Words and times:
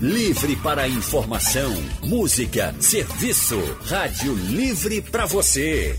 Livre 0.00 0.54
para 0.56 0.86
informação, 0.86 1.72
música, 2.04 2.74
serviço. 2.78 3.58
Rádio 3.86 4.34
Livre 4.34 5.00
para 5.00 5.24
você. 5.26 5.98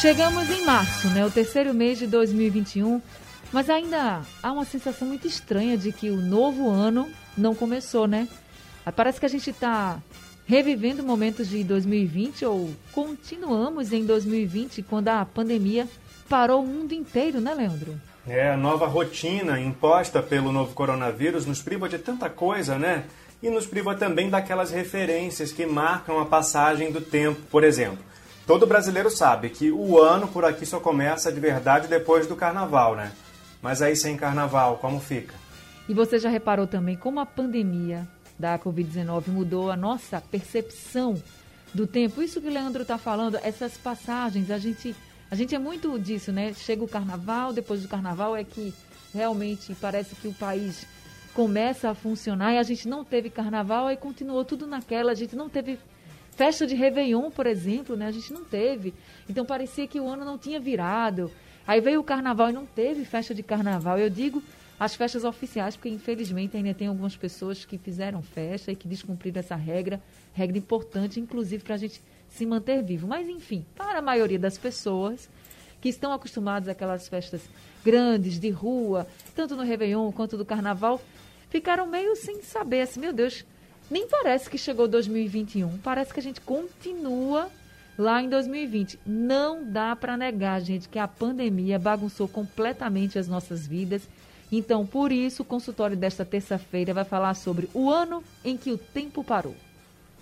Chegamos 0.00 0.50
em 0.50 0.64
março, 0.64 1.08
né? 1.08 1.24
O 1.24 1.30
terceiro 1.30 1.72
mês 1.72 1.98
de 1.98 2.06
2021 2.06 3.00
mas 3.54 3.70
ainda 3.70 4.22
há 4.42 4.52
uma 4.52 4.64
sensação 4.64 5.06
muito 5.06 5.28
estranha 5.28 5.78
de 5.78 5.92
que 5.92 6.10
o 6.10 6.16
novo 6.16 6.68
ano 6.68 7.08
não 7.38 7.54
começou, 7.54 8.08
né? 8.08 8.26
Parece 8.96 9.20
que 9.20 9.26
a 9.26 9.28
gente 9.28 9.48
está 9.48 10.00
revivendo 10.44 11.04
momentos 11.04 11.48
de 11.48 11.62
2020 11.62 12.44
ou 12.46 12.70
continuamos 12.90 13.92
em 13.92 14.04
2020 14.04 14.82
quando 14.82 15.06
a 15.06 15.24
pandemia 15.24 15.86
parou 16.28 16.64
o 16.64 16.66
mundo 16.66 16.94
inteiro, 16.94 17.40
né, 17.40 17.54
Leandro? 17.54 17.94
É, 18.26 18.50
a 18.50 18.56
nova 18.56 18.88
rotina 18.88 19.60
imposta 19.60 20.20
pelo 20.20 20.50
novo 20.50 20.74
coronavírus 20.74 21.46
nos 21.46 21.62
priva 21.62 21.88
de 21.88 21.98
tanta 21.98 22.28
coisa, 22.28 22.76
né? 22.76 23.04
E 23.40 23.48
nos 23.48 23.66
priva 23.66 23.94
também 23.94 24.28
daquelas 24.28 24.72
referências 24.72 25.52
que 25.52 25.64
marcam 25.64 26.18
a 26.18 26.26
passagem 26.26 26.90
do 26.90 27.00
tempo. 27.00 27.40
Por 27.52 27.62
exemplo, 27.62 28.04
todo 28.48 28.66
brasileiro 28.66 29.10
sabe 29.10 29.48
que 29.48 29.70
o 29.70 29.96
ano 30.00 30.26
por 30.26 30.44
aqui 30.44 30.66
só 30.66 30.80
começa 30.80 31.30
de 31.30 31.38
verdade 31.38 31.86
depois 31.86 32.26
do 32.26 32.34
carnaval, 32.34 32.96
né? 32.96 33.12
Mas 33.64 33.80
aí 33.80 33.96
sem 33.96 34.14
carnaval, 34.14 34.76
como 34.76 35.00
fica? 35.00 35.34
E 35.88 35.94
você 35.94 36.18
já 36.18 36.28
reparou 36.28 36.66
também 36.66 36.96
como 36.96 37.18
a 37.18 37.24
pandemia 37.24 38.06
da 38.38 38.58
Covid-19 38.58 39.28
mudou 39.28 39.70
a 39.70 39.76
nossa 39.76 40.20
percepção 40.20 41.14
do 41.72 41.86
tempo? 41.86 42.20
Isso 42.20 42.42
que 42.42 42.46
o 42.46 42.52
Leandro 42.52 42.82
está 42.82 42.98
falando, 42.98 43.38
essas 43.42 43.78
passagens, 43.78 44.50
a 44.50 44.58
gente, 44.58 44.94
a 45.30 45.34
gente 45.34 45.54
é 45.54 45.58
muito 45.58 45.98
disso, 45.98 46.30
né? 46.30 46.52
Chega 46.52 46.84
o 46.84 46.88
carnaval, 46.88 47.54
depois 47.54 47.80
do 47.80 47.88
carnaval 47.88 48.36
é 48.36 48.44
que 48.44 48.74
realmente 49.14 49.74
parece 49.80 50.14
que 50.14 50.28
o 50.28 50.34
país 50.34 50.86
começa 51.32 51.88
a 51.88 51.94
funcionar 51.94 52.52
e 52.52 52.58
a 52.58 52.62
gente 52.62 52.86
não 52.86 53.02
teve 53.02 53.30
carnaval 53.30 53.90
e 53.90 53.96
continuou 53.96 54.44
tudo 54.44 54.66
naquela, 54.66 55.10
a 55.12 55.14
gente 55.14 55.34
não 55.34 55.48
teve 55.48 55.78
festa 56.36 56.66
de 56.66 56.74
Réveillon, 56.74 57.30
por 57.30 57.46
exemplo, 57.46 57.96
né? 57.96 58.08
A 58.08 58.12
gente 58.12 58.30
não 58.30 58.44
teve. 58.44 58.92
Então 59.26 59.46
parecia 59.46 59.86
que 59.86 59.98
o 59.98 60.06
ano 60.06 60.22
não 60.22 60.36
tinha 60.36 60.60
virado. 60.60 61.30
Aí 61.66 61.80
veio 61.80 62.00
o 62.00 62.04
carnaval 62.04 62.50
e 62.50 62.52
não 62.52 62.66
teve 62.66 63.04
festa 63.04 63.34
de 63.34 63.42
carnaval. 63.42 63.98
Eu 63.98 64.10
digo 64.10 64.42
as 64.78 64.94
festas 64.94 65.24
oficiais, 65.24 65.76
porque 65.76 65.88
infelizmente 65.88 66.56
ainda 66.56 66.74
tem 66.74 66.88
algumas 66.88 67.16
pessoas 67.16 67.64
que 67.64 67.78
fizeram 67.78 68.22
festa 68.22 68.72
e 68.72 68.76
que 68.76 68.88
descumpriram 68.88 69.40
essa 69.40 69.54
regra, 69.54 70.00
regra 70.32 70.58
importante, 70.58 71.20
inclusive 71.20 71.62
para 71.62 71.74
a 71.74 71.78
gente 71.78 72.02
se 72.28 72.44
manter 72.44 72.82
vivo. 72.82 73.06
Mas 73.06 73.28
enfim, 73.28 73.64
para 73.76 73.98
a 74.00 74.02
maioria 74.02 74.38
das 74.38 74.58
pessoas 74.58 75.28
que 75.80 75.88
estão 75.88 76.12
acostumadas 76.12 76.68
àquelas 76.68 77.08
festas 77.08 77.42
grandes, 77.84 78.38
de 78.40 78.50
rua, 78.50 79.06
tanto 79.34 79.54
no 79.54 79.62
Réveillon 79.62 80.10
quanto 80.12 80.36
do 80.36 80.44
Carnaval, 80.44 81.00
ficaram 81.50 81.86
meio 81.86 82.16
sem 82.16 82.42
saber, 82.42 82.80
assim, 82.80 83.00
meu 83.00 83.12
Deus, 83.12 83.44
nem 83.90 84.08
parece 84.08 84.48
que 84.48 84.56
chegou 84.56 84.88
2021, 84.88 85.78
parece 85.78 86.12
que 86.12 86.20
a 86.20 86.22
gente 86.22 86.40
continua 86.40 87.50
lá 87.98 88.22
em 88.22 88.28
2020. 88.28 88.98
Não 89.06 89.64
dá 89.64 89.94
para 89.96 90.16
negar, 90.16 90.60
gente, 90.60 90.88
que 90.88 90.98
a 90.98 91.08
pandemia 91.08 91.78
bagunçou 91.78 92.28
completamente 92.28 93.18
as 93.18 93.28
nossas 93.28 93.66
vidas. 93.66 94.08
Então, 94.50 94.86
por 94.86 95.10
isso, 95.10 95.42
o 95.42 95.44
consultório 95.44 95.96
desta 95.96 96.24
terça-feira 96.24 96.94
vai 96.94 97.04
falar 97.04 97.34
sobre 97.34 97.68
o 97.74 97.90
ano 97.90 98.22
em 98.44 98.56
que 98.56 98.70
o 98.70 98.78
tempo 98.78 99.24
parou. 99.24 99.54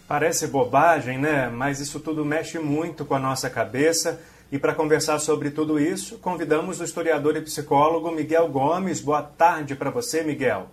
Parece 0.06 0.46
bobagem, 0.46 1.18
né? 1.18 1.48
Mas 1.48 1.80
isso 1.80 2.00
tudo 2.00 2.24
mexe 2.24 2.58
muito 2.58 3.04
com 3.04 3.14
a 3.14 3.18
nossa 3.18 3.48
cabeça. 3.48 4.20
E 4.50 4.58
para 4.58 4.74
conversar 4.74 5.18
sobre 5.18 5.50
tudo 5.50 5.80
isso, 5.80 6.18
convidamos 6.18 6.80
o 6.80 6.84
historiador 6.84 7.36
e 7.36 7.40
psicólogo 7.40 8.10
Miguel 8.10 8.48
Gomes. 8.48 9.00
Boa 9.00 9.22
tarde 9.22 9.74
para 9.74 9.90
você, 9.90 10.22
Miguel. 10.22 10.66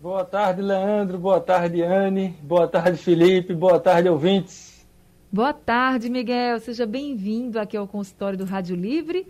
Boa 0.00 0.24
tarde, 0.24 0.60
Leandro. 0.60 1.18
Boa 1.18 1.40
tarde, 1.40 1.82
Anne. 1.82 2.36
Boa 2.42 2.68
tarde, 2.68 2.98
Felipe. 2.98 3.54
Boa 3.54 3.80
tarde, 3.80 4.08
ouvintes. 4.08 4.67
Boa 5.30 5.52
tarde, 5.52 6.08
Miguel. 6.08 6.58
Seja 6.58 6.86
bem-vindo 6.86 7.60
aqui 7.60 7.76
ao 7.76 7.86
consultório 7.86 8.38
do 8.38 8.46
Rádio 8.46 8.74
Livre. 8.74 9.26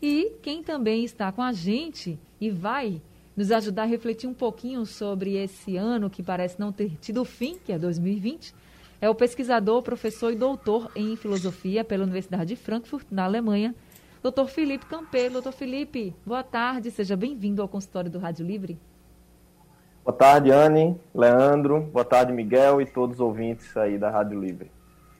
E 0.00 0.32
quem 0.40 0.62
também 0.62 1.04
está 1.04 1.30
com 1.30 1.42
a 1.42 1.52
gente 1.52 2.18
e 2.40 2.48
vai 2.48 3.02
nos 3.36 3.52
ajudar 3.52 3.82
a 3.82 3.86
refletir 3.86 4.26
um 4.26 4.32
pouquinho 4.32 4.86
sobre 4.86 5.36
esse 5.36 5.76
ano 5.76 6.08
que 6.08 6.22
parece 6.22 6.58
não 6.58 6.72
ter 6.72 6.96
tido 7.02 7.22
fim, 7.26 7.58
que 7.62 7.70
é 7.70 7.78
2020, 7.78 8.54
é 8.98 9.10
o 9.10 9.14
pesquisador, 9.14 9.82
professor 9.82 10.32
e 10.32 10.36
doutor 10.36 10.90
em 10.96 11.16
filosofia 11.16 11.84
pela 11.84 12.04
Universidade 12.04 12.46
de 12.46 12.56
Frankfurt, 12.56 13.06
na 13.10 13.24
Alemanha, 13.24 13.74
doutor 14.22 14.48
Felipe 14.48 14.86
Campelo. 14.86 15.34
Doutor 15.34 15.52
Felipe, 15.52 16.16
boa 16.24 16.42
tarde, 16.42 16.90
seja 16.90 17.14
bem-vindo 17.14 17.60
ao 17.60 17.68
consultório 17.68 18.10
do 18.10 18.18
Rádio 18.18 18.46
Livre. 18.46 18.78
Boa 20.02 20.16
tarde, 20.16 20.50
Anne, 20.50 20.98
Leandro, 21.14 21.82
boa 21.92 22.06
tarde, 22.06 22.32
Miguel 22.32 22.80
e 22.80 22.86
todos 22.86 23.16
os 23.16 23.20
ouvintes 23.20 23.76
aí 23.76 23.98
da 23.98 24.08
Rádio 24.08 24.40
Livre. 24.40 24.70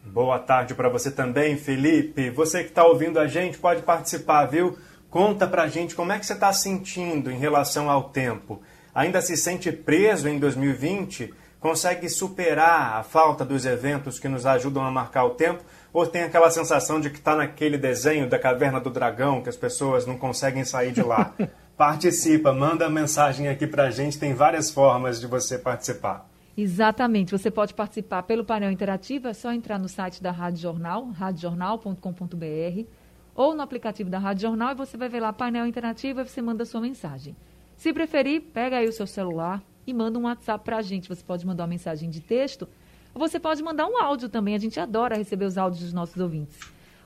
Boa 0.04 0.38
tarde 0.38 0.74
para 0.74 0.88
você 0.88 1.10
também, 1.10 1.56
Felipe. 1.56 2.28
Você 2.30 2.64
que 2.64 2.70
está 2.70 2.84
ouvindo 2.84 3.20
a 3.20 3.26
gente 3.28 3.56
pode 3.56 3.82
participar, 3.82 4.46
viu? 4.46 4.76
Conta 5.08 5.46
pra 5.46 5.68
gente 5.68 5.94
como 5.94 6.12
é 6.12 6.18
que 6.18 6.26
você 6.26 6.32
está 6.32 6.52
sentindo 6.52 7.30
em 7.30 7.38
relação 7.38 7.88
ao 7.88 8.10
tempo. 8.10 8.60
Ainda 8.94 9.22
se 9.22 9.36
sente 9.36 9.70
preso 9.70 10.28
em 10.28 10.38
2020? 10.38 11.32
Consegue 11.60 12.08
superar 12.08 12.96
a 12.96 13.02
falta 13.04 13.44
dos 13.44 13.64
eventos 13.64 14.18
que 14.18 14.28
nos 14.28 14.44
ajudam 14.44 14.84
a 14.84 14.90
marcar 14.90 15.24
o 15.24 15.30
tempo? 15.30 15.62
Ou 15.92 16.04
tem 16.06 16.24
aquela 16.24 16.50
sensação 16.50 17.00
de 17.00 17.08
que 17.08 17.19
está 17.19 17.36
naquele 17.36 17.78
desenho 17.78 18.28
da 18.28 18.38
caverna 18.38 18.80
do 18.80 18.90
dragão 18.90 19.40
que 19.40 19.48
as 19.48 19.56
pessoas 19.56 20.04
não 20.04 20.19
conseguem 20.19 20.64
sair 20.64 20.90
de 20.90 21.02
lá? 21.02 21.32
Participa, 21.76 22.52
manda 22.52 22.90
mensagem 22.90 23.48
aqui 23.48 23.66
pra 23.66 23.90
gente, 23.90 24.19
tem 24.19 24.34
várias 24.34 24.70
formas 24.70 25.20
de 25.20 25.26
você 25.26 25.56
participar. 25.56 26.31
Exatamente. 26.56 27.32
Você 27.32 27.50
pode 27.50 27.72
participar 27.74 28.22
pelo 28.24 28.44
painel 28.44 28.70
interativo, 28.70 29.28
é 29.28 29.32
só 29.32 29.52
entrar 29.52 29.78
no 29.78 29.88
site 29.88 30.22
da 30.22 30.30
Rádio 30.30 30.60
Jornal, 30.60 31.08
radiojornal.com.br, 31.10 32.86
ou 33.34 33.54
no 33.54 33.62
aplicativo 33.62 34.10
da 34.10 34.18
Rádio 34.18 34.42
Jornal 34.42 34.72
e 34.72 34.74
você 34.74 34.96
vai 34.96 35.08
ver 35.08 35.20
lá 35.20 35.32
painel 35.32 35.66
interativo 35.66 36.20
e 36.20 36.28
você 36.28 36.42
manda 36.42 36.62
a 36.64 36.66
sua 36.66 36.80
mensagem. 36.80 37.34
Se 37.76 37.92
preferir, 37.92 38.42
pega 38.42 38.76
aí 38.76 38.86
o 38.86 38.92
seu 38.92 39.06
celular 39.06 39.62
e 39.86 39.94
manda 39.94 40.18
um 40.18 40.24
WhatsApp 40.24 40.62
para 40.64 40.76
a 40.76 40.82
gente. 40.82 41.08
Você 41.08 41.24
pode 41.24 41.46
mandar 41.46 41.64
uma 41.64 41.70
mensagem 41.70 42.10
de 42.10 42.20
texto 42.20 42.69
ou 43.14 43.20
você 43.20 43.40
pode 43.40 43.62
mandar 43.62 43.86
um 43.86 43.96
áudio 43.96 44.28
também. 44.28 44.54
A 44.54 44.58
gente 44.58 44.78
adora 44.78 45.16
receber 45.16 45.46
os 45.46 45.56
áudios 45.56 45.82
dos 45.82 45.92
nossos 45.92 46.19
ouvintes. 46.19 46.58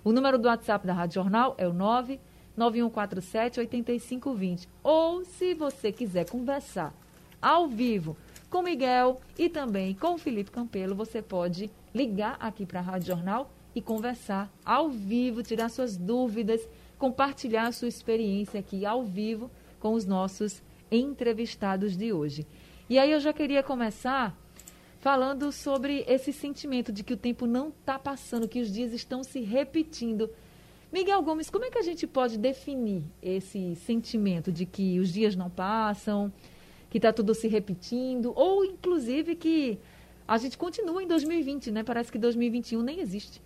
O 0.02 0.12
número 0.12 0.38
do 0.38 0.48
WhatsApp 0.48 0.86
da 0.86 0.92
Rádio 0.92 1.14
Jornal 1.14 1.54
é 1.56 1.66
o 1.66 1.72
99147 1.72 3.60
8520. 3.60 4.68
Ou 4.82 5.24
se 5.24 5.54
você 5.54 5.92
quiser 5.92 6.28
conversar 6.28 6.92
ao 7.40 7.68
vivo 7.68 8.16
com 8.50 8.62
Miguel 8.62 9.20
e 9.38 9.48
também 9.48 9.94
com 9.94 10.14
o 10.14 10.18
Felipe 10.18 10.50
Campelo, 10.50 10.94
você 10.94 11.20
pode 11.20 11.70
ligar 11.94 12.36
aqui 12.40 12.64
para 12.64 12.80
a 12.80 12.82
Rádio 12.82 13.08
Jornal 13.08 13.50
e 13.74 13.80
conversar 13.80 14.50
ao 14.64 14.88
vivo, 14.88 15.42
tirar 15.42 15.68
suas 15.68 15.96
dúvidas, 15.96 16.66
compartilhar 16.98 17.72
sua 17.72 17.88
experiência 17.88 18.60
aqui 18.60 18.86
ao 18.86 19.04
vivo 19.04 19.50
com 19.78 19.92
os 19.92 20.06
nossos 20.06 20.62
entrevistados 20.90 21.96
de 21.96 22.12
hoje. 22.12 22.46
E 22.88 22.98
aí 22.98 23.10
eu 23.10 23.20
já 23.20 23.32
queria 23.32 23.62
começar 23.62 24.36
falando 25.00 25.52
sobre 25.52 26.04
esse 26.08 26.32
sentimento 26.32 26.92
de 26.92 27.04
que 27.04 27.12
o 27.12 27.16
tempo 27.16 27.46
não 27.46 27.68
está 27.68 27.98
passando, 27.98 28.48
que 28.48 28.60
os 28.60 28.72
dias 28.72 28.92
estão 28.92 29.22
se 29.22 29.40
repetindo. 29.40 30.30
Miguel 30.92 31.20
Gomes, 31.22 31.50
como 31.50 31.64
é 31.64 31.70
que 31.70 31.78
a 31.78 31.82
gente 31.82 32.06
pode 32.06 32.38
definir 32.38 33.02
esse 33.20 33.74
sentimento 33.76 34.50
de 34.50 34.64
que 34.64 34.98
os 34.98 35.12
dias 35.12 35.36
não 35.36 35.50
passam, 35.50 36.32
que 36.96 36.98
está 36.98 37.12
tudo 37.12 37.34
se 37.34 37.46
repetindo, 37.46 38.32
ou 38.34 38.64
inclusive 38.64 39.37
que 39.37 39.78
a 40.26 40.38
gente 40.38 40.56
continua 40.56 41.02
em 41.02 41.06
2020, 41.06 41.70
né? 41.70 41.84
Parece 41.84 42.10
que 42.10 42.19
2021 42.19 42.82
nem 42.82 43.00
existe. 43.00 43.43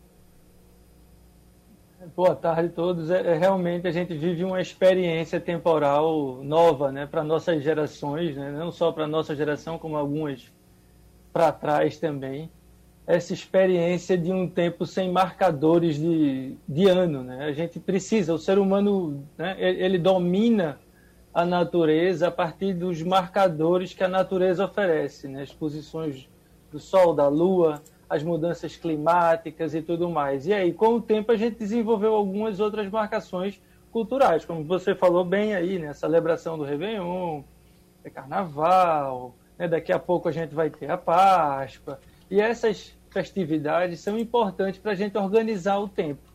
Boa 2.15 2.37
tarde 2.37 2.69
a 2.69 2.73
todos. 2.73 3.11
É, 3.11 3.33
é, 3.33 3.37
realmente 3.37 3.89
a 3.89 3.91
gente 3.91 4.17
vive 4.17 4.45
uma 4.45 4.61
experiência 4.61 5.41
temporal 5.41 6.45
nova, 6.45 6.93
né, 6.93 7.07
para 7.07 7.25
nossas 7.25 7.61
gerações, 7.63 8.37
né, 8.37 8.53
não 8.53 8.71
só 8.71 8.93
para 8.93 9.09
nossa 9.09 9.35
geração, 9.35 9.77
como 9.77 9.97
algumas 9.97 10.49
para 11.33 11.51
trás 11.51 11.99
também. 11.99 12.49
Essa 13.05 13.35
experiência 13.35 14.17
de 14.17 14.31
um 14.31 14.49
tempo 14.49 14.87
sem 14.87 15.11
marcadores 15.11 15.97
de, 15.97 16.55
de 16.69 16.89
ano, 16.89 17.25
né? 17.25 17.47
A 17.47 17.53
gente 17.53 17.81
precisa, 17.81 18.33
o 18.33 18.39
ser 18.39 18.59
humano, 18.59 19.25
né, 19.37 19.57
ele 19.59 19.99
domina 19.99 20.79
a 21.33 21.45
natureza 21.45 22.29
a 22.29 22.31
partir 22.31 22.75
dos 22.75 23.03
marcadores 23.03 23.95
que 23.95 24.03
a 24.03 24.09
natureza 24.09 24.65
oferece, 24.65 25.29
né? 25.29 25.43
as 25.43 25.53
posições 25.53 26.29
do 26.71 26.79
Sol, 26.79 27.15
da 27.15 27.29
Lua, 27.29 27.81
as 28.09 28.23
mudanças 28.23 28.77
climáticas 28.77 29.75
e 29.75 29.81
tudo 29.81 30.11
mais. 30.11 30.47
E 30.47 30.53
aí, 30.53 30.73
com 30.73 30.95
o 30.95 31.01
tempo, 31.01 31.31
a 31.31 31.37
gente 31.37 31.59
desenvolveu 31.59 32.15
algumas 32.15 32.59
outras 32.59 32.91
marcações 32.91 33.61
culturais, 33.93 34.45
como 34.45 34.65
você 34.65 34.95
falou 34.95 35.25
bem 35.25 35.55
aí, 35.55 35.79
né? 35.79 35.89
a 35.89 35.95
celebração 35.95 36.59
do 36.59 36.65
Réveillon, 36.65 37.43
é 38.05 38.11
carnaval, 38.11 39.35
né? 39.59 39.69
daqui 39.69 39.93
a 39.93 39.99
pouco 39.99 40.29
a 40.29 40.33
gente 40.33 40.55
vai 40.55 40.71
ter 40.71 40.91
a 40.91 40.97
Páscoa. 40.97 42.01
E 42.29 42.41
essas 42.41 42.97
festividades 43.11 44.01
são 44.01 44.19
importantes 44.19 44.81
para 44.81 44.93
a 44.93 44.95
gente 44.95 45.17
organizar 45.17 45.79
o 45.79 45.89
tempo. 45.89 46.30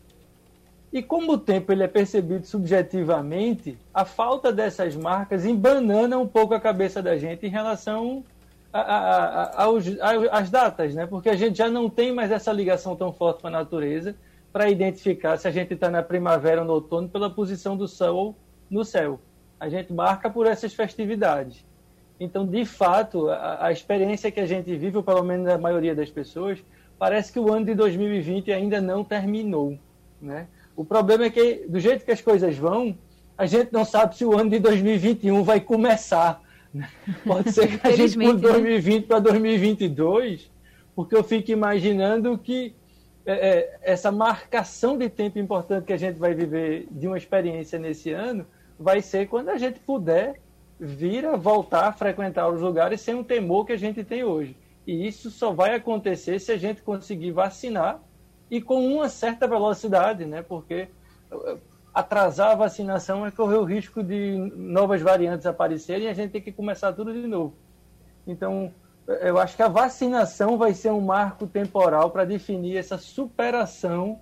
E 0.96 1.02
como 1.02 1.32
o 1.32 1.38
tempo 1.38 1.70
ele 1.72 1.82
é 1.82 1.86
percebido 1.86 2.46
subjetivamente, 2.46 3.76
a 3.92 4.06
falta 4.06 4.50
dessas 4.50 4.96
marcas 4.96 5.44
embanana 5.44 6.16
um 6.16 6.26
pouco 6.26 6.54
a 6.54 6.58
cabeça 6.58 7.02
da 7.02 7.18
gente 7.18 7.44
em 7.44 7.50
relação 7.50 8.24
às 10.32 10.48
datas, 10.48 10.94
né? 10.94 11.06
Porque 11.06 11.28
a 11.28 11.36
gente 11.36 11.58
já 11.58 11.68
não 11.68 11.90
tem 11.90 12.14
mais 12.14 12.30
essa 12.30 12.50
ligação 12.50 12.96
tão 12.96 13.12
forte 13.12 13.42
com 13.42 13.48
a 13.48 13.50
natureza 13.50 14.16
para 14.50 14.70
identificar 14.70 15.36
se 15.36 15.46
a 15.46 15.50
gente 15.50 15.74
está 15.74 15.90
na 15.90 16.02
primavera 16.02 16.62
ou 16.62 16.66
no 16.66 16.72
outono 16.72 17.10
pela 17.10 17.28
posição 17.28 17.76
do 17.76 17.86
sol 17.86 18.34
no 18.70 18.82
céu. 18.82 19.20
A 19.60 19.68
gente 19.68 19.92
marca 19.92 20.30
por 20.30 20.46
essas 20.46 20.72
festividades. 20.72 21.62
Então, 22.18 22.46
de 22.46 22.64
fato, 22.64 23.28
a, 23.28 23.66
a 23.66 23.70
experiência 23.70 24.30
que 24.30 24.40
a 24.40 24.46
gente 24.46 24.74
vive, 24.74 24.96
ou 24.96 25.02
pelo 25.02 25.22
menos 25.22 25.46
a 25.46 25.58
maioria 25.58 25.94
das 25.94 26.08
pessoas, 26.08 26.64
parece 26.98 27.30
que 27.30 27.38
o 27.38 27.52
ano 27.52 27.66
de 27.66 27.74
2020 27.74 28.50
ainda 28.50 28.80
não 28.80 29.04
terminou, 29.04 29.78
né? 30.22 30.46
O 30.76 30.84
problema 30.84 31.24
é 31.24 31.30
que, 31.30 31.64
do 31.66 31.80
jeito 31.80 32.04
que 32.04 32.12
as 32.12 32.20
coisas 32.20 32.56
vão, 32.56 32.96
a 33.36 33.46
gente 33.46 33.72
não 33.72 33.84
sabe 33.84 34.16
se 34.16 34.24
o 34.24 34.38
ano 34.38 34.50
de 34.50 34.58
2021 34.58 35.42
vai 35.42 35.58
começar. 35.58 36.40
Né? 36.72 36.88
Pode 37.24 37.50
ser 37.50 37.78
que 37.78 37.86
a 37.86 37.92
gente 37.92 38.18
por 38.18 38.36
2020 38.36 39.00
né? 39.00 39.06
para 39.06 39.18
2022, 39.20 40.50
porque 40.94 41.16
eu 41.16 41.24
fico 41.24 41.50
imaginando 41.50 42.36
que 42.36 42.74
é, 43.24 43.32
é, 43.32 43.78
essa 43.82 44.12
marcação 44.12 44.96
de 44.96 45.08
tempo 45.08 45.38
importante 45.38 45.84
que 45.84 45.92
a 45.92 45.96
gente 45.96 46.18
vai 46.18 46.34
viver 46.34 46.86
de 46.90 47.08
uma 47.08 47.18
experiência 47.18 47.78
nesse 47.78 48.12
ano 48.12 48.46
vai 48.78 49.00
ser 49.00 49.26
quando 49.26 49.48
a 49.48 49.58
gente 49.58 49.80
puder 49.80 50.40
vir 50.78 51.24
a 51.24 51.36
voltar 51.36 51.88
a 51.88 51.92
frequentar 51.92 52.48
os 52.48 52.60
lugares 52.60 53.00
sem 53.00 53.14
o 53.14 53.24
temor 53.24 53.64
que 53.64 53.72
a 53.72 53.78
gente 53.78 54.04
tem 54.04 54.22
hoje. 54.22 54.54
E 54.86 55.06
isso 55.06 55.30
só 55.30 55.52
vai 55.52 55.74
acontecer 55.74 56.38
se 56.38 56.52
a 56.52 56.56
gente 56.56 56.82
conseguir 56.82 57.32
vacinar 57.32 58.00
e 58.50 58.60
com 58.60 58.86
uma 58.86 59.08
certa 59.08 59.46
velocidade, 59.46 60.24
né? 60.24 60.42
Porque 60.42 60.88
eh, 61.30 61.56
atrasar 61.92 62.52
a 62.52 62.54
vacinação 62.54 63.26
é 63.26 63.30
correr 63.30 63.56
o 63.56 63.64
risco 63.64 64.02
de 64.02 64.36
novas 64.54 65.00
variantes 65.00 65.46
aparecerem 65.46 66.06
e 66.06 66.08
a 66.08 66.14
gente 66.14 66.32
tem 66.32 66.42
que 66.42 66.52
começar 66.52 66.92
tudo 66.92 67.12
de 67.12 67.26
novo. 67.26 67.54
Então, 68.26 68.72
eu 69.06 69.38
acho 69.38 69.56
que 69.56 69.62
a 69.62 69.68
vacinação 69.68 70.58
vai 70.58 70.74
ser 70.74 70.90
um 70.90 71.00
marco 71.00 71.46
temporal 71.46 72.10
para 72.10 72.24
definir 72.24 72.76
essa 72.76 72.98
superação 72.98 74.20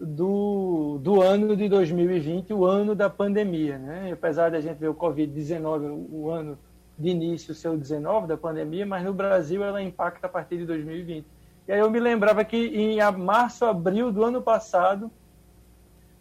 do, 0.00 0.98
do 1.00 1.20
ano 1.20 1.56
de 1.56 1.68
2020, 1.68 2.52
o 2.52 2.64
ano 2.64 2.94
da 2.94 3.08
pandemia. 3.08 3.78
Né? 3.78 4.10
Apesar 4.12 4.50
de 4.50 4.56
a 4.56 4.60
gente 4.60 4.78
ver 4.78 4.88
o 4.88 4.94
Covid-19, 4.94 6.06
o 6.10 6.30
ano 6.30 6.58
de 6.98 7.08
início 7.08 7.54
o 7.70 7.76
19 7.76 8.26
da 8.26 8.36
pandemia, 8.36 8.86
mas 8.86 9.04
no 9.04 9.12
Brasil 9.12 9.62
ela 9.62 9.82
impacta 9.82 10.26
a 10.26 10.30
partir 10.30 10.58
de 10.58 10.66
2020. 10.66 11.26
E 11.66 11.72
aí 11.72 11.78
eu 11.78 11.90
me 11.90 12.00
lembrava 12.00 12.44
que 12.44 12.56
em 12.56 12.98
março, 13.18 13.64
abril 13.64 14.10
do 14.10 14.24
ano 14.24 14.42
passado, 14.42 15.10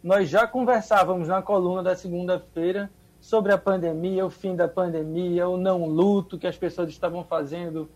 nós 0.04 0.30
já 0.30 0.46
conversávamos 0.46 1.28
na 1.28 1.42
coluna 1.42 1.82
da 1.82 1.96
segunda-feira 1.96 2.92
sobre 3.20 3.52
a 3.52 3.58
pandemia, 3.58 4.26
o 4.26 4.30
fim 4.30 4.56
da 4.56 4.68
pandemia, 4.68 5.48
o 5.48 5.58
não 5.58 5.86
luto 5.86 6.38
que 6.38 6.48
as 6.48 6.58
pessoas 6.58 6.90
estavam 6.90 7.24
fazendo 7.24 7.90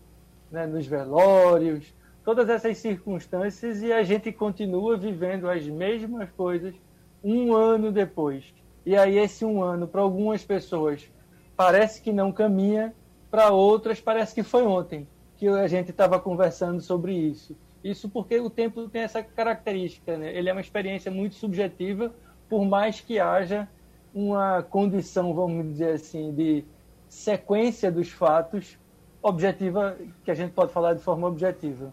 né, 0.50 0.66
nos 0.66 0.86
velórios, 0.86 1.94
todas 2.24 2.48
essas 2.48 2.78
circunstâncias 2.78 3.80
e 3.80 3.92
a 3.92 4.02
gente 4.02 4.32
continua 4.32 4.96
vivendo 4.96 5.48
as 5.48 5.64
mesmas 5.66 6.28
coisas 6.36 6.74
um 7.22 7.54
ano 7.54 7.92
depois. 7.92 8.52
E 8.84 8.96
aí 8.96 9.18
esse 9.18 9.44
um 9.44 9.62
ano 9.62 9.86
para 9.86 10.00
algumas 10.00 10.44
pessoas 10.44 11.08
parece 11.56 12.02
que 12.02 12.12
não 12.12 12.32
caminha, 12.32 12.92
para 13.30 13.50
outras 13.50 14.00
parece 14.00 14.34
que 14.34 14.42
foi 14.42 14.64
ontem 14.64 15.08
que 15.36 15.48
a 15.48 15.68
gente 15.68 15.90
estava 15.90 16.18
conversando 16.18 16.80
sobre 16.80 17.14
isso. 17.14 17.56
Isso 17.84 18.08
porque 18.08 18.38
o 18.40 18.50
tempo 18.50 18.88
tem 18.88 19.02
essa 19.02 19.22
característica, 19.22 20.16
né? 20.16 20.36
ele 20.36 20.48
é 20.48 20.52
uma 20.52 20.60
experiência 20.60 21.10
muito 21.10 21.34
subjetiva, 21.36 22.12
por 22.48 22.64
mais 22.64 23.00
que 23.00 23.18
haja 23.18 23.68
uma 24.14 24.62
condição, 24.62 25.34
vamos 25.34 25.72
dizer 25.72 25.92
assim, 25.92 26.32
de 26.32 26.64
sequência 27.08 27.90
dos 27.92 28.10
fatos 28.10 28.78
objetiva, 29.22 29.96
que 30.24 30.30
a 30.30 30.34
gente 30.34 30.52
pode 30.52 30.72
falar 30.72 30.94
de 30.94 31.02
forma 31.02 31.26
objetiva. 31.26 31.92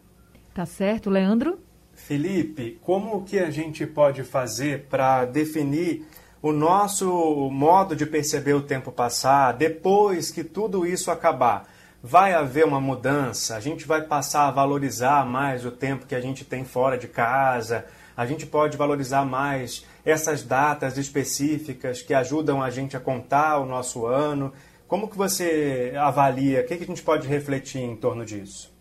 Tá 0.54 0.66
certo, 0.66 1.10
Leandro? 1.10 1.60
Felipe, 1.94 2.80
como 2.82 3.24
que 3.24 3.40
a 3.40 3.50
gente 3.50 3.86
pode 3.86 4.24
fazer 4.24 4.86
para 4.88 5.26
definir 5.26 6.06
o 6.42 6.52
nosso 6.52 7.50
modo 7.50 7.96
de 7.96 8.06
perceber 8.06 8.54
o 8.54 8.62
tempo 8.62 8.92
passar 8.92 9.54
depois 9.54 10.32
que 10.32 10.44
tudo 10.44 10.86
isso 10.86 11.10
acabar? 11.10 11.68
Vai 12.06 12.34
haver 12.34 12.66
uma 12.66 12.82
mudança, 12.82 13.56
a 13.56 13.62
gente 13.62 13.88
vai 13.88 14.02
passar 14.02 14.50
a 14.50 14.52
valorizar 14.52 15.26
mais 15.26 15.66
o 15.66 15.72
tempo 15.72 16.06
que 16.06 16.14
a 16.14 16.20
gente 16.20 16.44
tem 16.44 16.66
fora 16.66 16.98
de 16.98 17.08
casa, 17.08 17.86
a 18.16 18.26
gente 18.26 18.46
pode 18.46 18.76
valorizar 18.76 19.24
mais 19.24 19.86
essas 20.04 20.44
datas 20.44 20.98
específicas 20.98 22.02
que 22.02 22.14
ajudam 22.14 22.62
a 22.62 22.70
gente 22.70 22.98
a 22.98 23.00
contar 23.00 23.58
o 23.60 23.66
nosso 23.66 24.06
ano. 24.06 24.52
Como 24.86 25.10
que 25.10 25.18
você 25.18 25.94
avalia? 25.98 26.60
O 26.60 26.66
que, 26.66 26.76
que 26.76 26.84
a 26.84 26.88
gente 26.88 27.02
pode 27.02 27.26
refletir 27.26 27.80
em 27.80 27.96
torno 27.96 28.26
disso? 28.26 28.73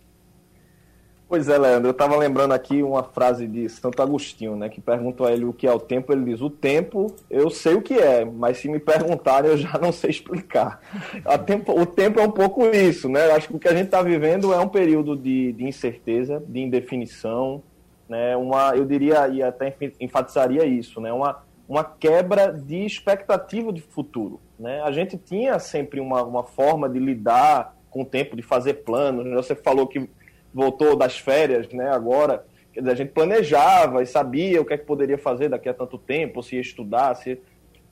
Pois 1.32 1.48
é, 1.48 1.56
Leandro, 1.56 1.88
eu 1.88 1.92
estava 1.92 2.14
lembrando 2.14 2.52
aqui 2.52 2.82
uma 2.82 3.02
frase 3.02 3.46
de 3.46 3.66
Santo 3.66 4.02
Agostinho, 4.02 4.54
né, 4.54 4.68
que 4.68 4.82
perguntou 4.82 5.26
a 5.26 5.32
ele 5.32 5.46
o 5.46 5.52
que 5.54 5.66
é 5.66 5.72
o 5.72 5.80
tempo, 5.80 6.12
ele 6.12 6.26
diz, 6.26 6.42
o 6.42 6.50
tempo 6.50 7.06
eu 7.30 7.48
sei 7.48 7.72
o 7.72 7.80
que 7.80 7.94
é, 7.94 8.22
mas 8.22 8.58
se 8.58 8.68
me 8.68 8.78
perguntarem 8.78 9.50
eu 9.50 9.56
já 9.56 9.78
não 9.80 9.92
sei 9.92 10.10
explicar. 10.10 10.82
Tempo, 11.46 11.72
o 11.72 11.86
tempo 11.86 12.20
é 12.20 12.22
um 12.22 12.30
pouco 12.30 12.66
isso, 12.66 13.08
né, 13.08 13.30
acho 13.30 13.48
que 13.48 13.56
o 13.56 13.58
que 13.58 13.66
a 13.66 13.72
gente 13.72 13.86
está 13.86 14.02
vivendo 14.02 14.52
é 14.52 14.58
um 14.58 14.68
período 14.68 15.16
de, 15.16 15.54
de, 15.54 15.64
incerteza, 15.64 16.38
de 16.46 16.60
indefinição, 16.60 17.62
né, 18.06 18.36
uma, 18.36 18.76
eu 18.76 18.84
diria, 18.84 19.26
e 19.28 19.42
até 19.42 19.74
enfatizaria 19.98 20.66
isso, 20.66 21.00
né, 21.00 21.14
uma, 21.14 21.42
uma 21.66 21.82
quebra 21.82 22.52
de 22.52 22.84
expectativa 22.84 23.72
de 23.72 23.80
futuro. 23.80 24.38
Né? 24.58 24.82
A 24.82 24.92
gente 24.92 25.16
tinha 25.16 25.58
sempre 25.58 25.98
uma, 25.98 26.22
uma 26.24 26.44
forma 26.44 26.90
de 26.90 26.98
lidar 26.98 27.74
com 27.88 28.02
o 28.02 28.04
tempo, 28.04 28.36
de 28.36 28.42
fazer 28.42 28.84
planos, 28.84 29.24
né? 29.24 29.34
você 29.34 29.54
falou 29.54 29.86
que 29.86 30.10
voltou 30.52 30.96
das 30.96 31.18
férias, 31.18 31.68
né, 31.70 31.88
agora, 31.88 32.44
a 32.76 32.94
gente 32.94 33.10
planejava 33.10 34.02
e 34.02 34.06
sabia 34.06 34.60
o 34.60 34.64
que 34.64 34.74
é 34.74 34.78
que 34.78 34.84
poderia 34.84 35.18
fazer 35.18 35.48
daqui 35.48 35.68
a 35.68 35.74
tanto 35.74 35.98
tempo, 35.98 36.42
se 36.42 36.56
ia 36.56 36.60
estudar, 36.60 37.14
se... 37.14 37.40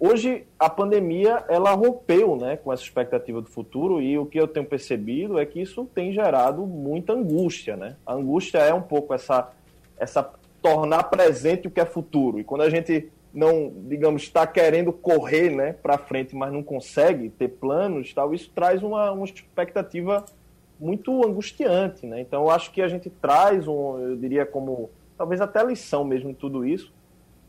Hoje, 0.02 0.46
a 0.58 0.70
pandemia, 0.70 1.44
ela 1.46 1.72
rompeu 1.72 2.34
né, 2.34 2.56
com 2.56 2.72
essa 2.72 2.82
expectativa 2.82 3.42
do 3.42 3.48
futuro 3.50 4.00
e 4.00 4.16
o 4.16 4.24
que 4.24 4.40
eu 4.40 4.48
tenho 4.48 4.64
percebido 4.64 5.38
é 5.38 5.44
que 5.44 5.60
isso 5.60 5.84
tem 5.94 6.10
gerado 6.10 6.64
muita 6.64 7.12
angústia, 7.12 7.76
né? 7.76 7.96
A 8.06 8.14
angústia 8.14 8.60
é 8.60 8.72
um 8.72 8.80
pouco 8.80 9.12
essa, 9.12 9.52
essa 9.98 10.22
tornar 10.62 11.04
presente 11.04 11.68
o 11.68 11.70
que 11.70 11.80
é 11.80 11.84
futuro. 11.84 12.40
E 12.40 12.44
quando 12.44 12.62
a 12.62 12.70
gente 12.70 13.10
não, 13.32 13.72
digamos, 13.86 14.22
está 14.22 14.46
querendo 14.46 14.92
correr 14.92 15.50
né, 15.50 15.72
para 15.72 15.98
frente, 15.98 16.34
mas 16.34 16.52
não 16.52 16.62
consegue 16.62 17.28
ter 17.28 17.48
planos, 17.48 18.12
tal, 18.12 18.34
isso 18.34 18.50
traz 18.54 18.82
uma, 18.82 19.12
uma 19.12 19.24
expectativa 19.24 20.24
muito 20.80 21.24
angustiante, 21.24 22.06
né? 22.06 22.20
Então 22.20 22.44
eu 22.44 22.50
acho 22.50 22.72
que 22.72 22.80
a 22.80 22.88
gente 22.88 23.10
traz 23.10 23.68
um, 23.68 23.98
eu 23.98 24.16
diria 24.16 24.46
como 24.46 24.90
talvez 25.16 25.40
até 25.40 25.62
lição 25.62 26.02
mesmo 26.02 26.32
tudo 26.32 26.64
isso, 26.64 26.90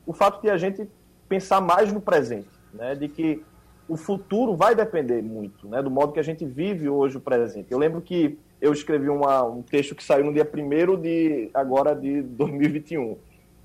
o 0.05 0.11
fato 0.11 0.41
de 0.41 0.49
a 0.49 0.57
gente 0.57 0.87
pensar 1.29 1.61
mais 1.61 1.93
no 1.93 2.01
presente, 2.01 2.49
né? 2.73 2.93
De 2.93 3.07
que 3.07 3.41
o 3.87 3.95
futuro 3.95 4.55
vai 4.55 4.75
depender 4.75 5.21
muito, 5.21 5.67
né? 5.67 5.81
Do 5.81 5.89
modo 5.89 6.11
que 6.11 6.19
a 6.19 6.23
gente 6.23 6.45
vive 6.45 6.89
hoje 6.89 7.15
o 7.15 7.21
presente. 7.21 7.71
Eu 7.71 7.77
lembro 7.77 8.01
que 8.01 8.37
eu 8.59 8.73
escrevi 8.73 9.09
uma, 9.09 9.43
um 9.43 9.61
texto 9.61 9.95
que 9.95 10.03
saiu 10.03 10.25
no 10.25 10.33
dia 10.33 10.47
1 10.47 11.01
de 11.01 11.49
agora 11.53 11.95
de 11.95 12.21
2021, 12.35 13.17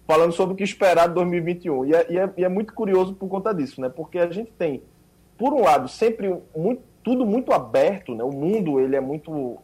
falando 0.06 0.32
sobre 0.32 0.54
o 0.54 0.56
que 0.56 0.62
esperar 0.64 1.08
de 1.08 1.14
2021. 1.14 1.84
E 1.86 1.94
é, 1.94 2.06
e, 2.12 2.18
é, 2.18 2.32
e 2.36 2.44
é 2.44 2.48
muito 2.48 2.72
curioso 2.72 3.14
por 3.14 3.28
conta 3.28 3.52
disso, 3.52 3.80
né? 3.80 3.88
Porque 3.88 4.18
a 4.18 4.30
gente 4.30 4.52
tem, 4.52 4.82
por 5.36 5.52
um 5.52 5.62
lado, 5.62 5.88
sempre 5.88 6.32
muito 6.56 6.82
tudo 7.06 7.24
muito 7.24 7.52
aberto, 7.52 8.16
né? 8.16 8.24
O 8.24 8.32
mundo 8.32 8.80
ele 8.80 8.96
é 8.96 9.00
muito, 9.00 9.58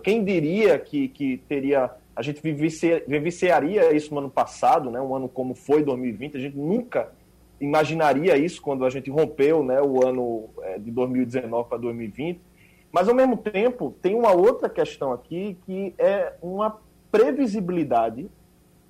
quem 0.00 0.24
diria 0.24 0.78
que, 0.78 1.08
que 1.08 1.38
teria 1.48 1.90
a 2.14 2.22
gente 2.22 2.40
vivenciaria 2.40 3.92
isso 3.92 4.14
no 4.14 4.20
ano 4.20 4.30
passado, 4.30 4.88
né? 4.88 5.00
Um 5.00 5.12
ano 5.12 5.28
como 5.28 5.56
foi 5.56 5.82
2020, 5.82 6.36
a 6.36 6.40
gente 6.40 6.56
nunca 6.56 7.10
imaginaria 7.60 8.36
isso 8.36 8.62
quando 8.62 8.84
a 8.84 8.90
gente 8.90 9.10
rompeu, 9.10 9.64
né? 9.64 9.82
O 9.82 10.06
ano 10.06 10.50
é, 10.62 10.78
de 10.78 10.92
2019 10.92 11.68
para 11.68 11.78
2020. 11.78 12.40
Mas 12.92 13.08
ao 13.08 13.14
mesmo 13.14 13.36
tempo 13.36 13.92
tem 14.00 14.14
uma 14.14 14.30
outra 14.30 14.68
questão 14.68 15.12
aqui 15.12 15.58
que 15.66 15.92
é 15.98 16.34
uma 16.40 16.78
previsibilidade 17.10 18.30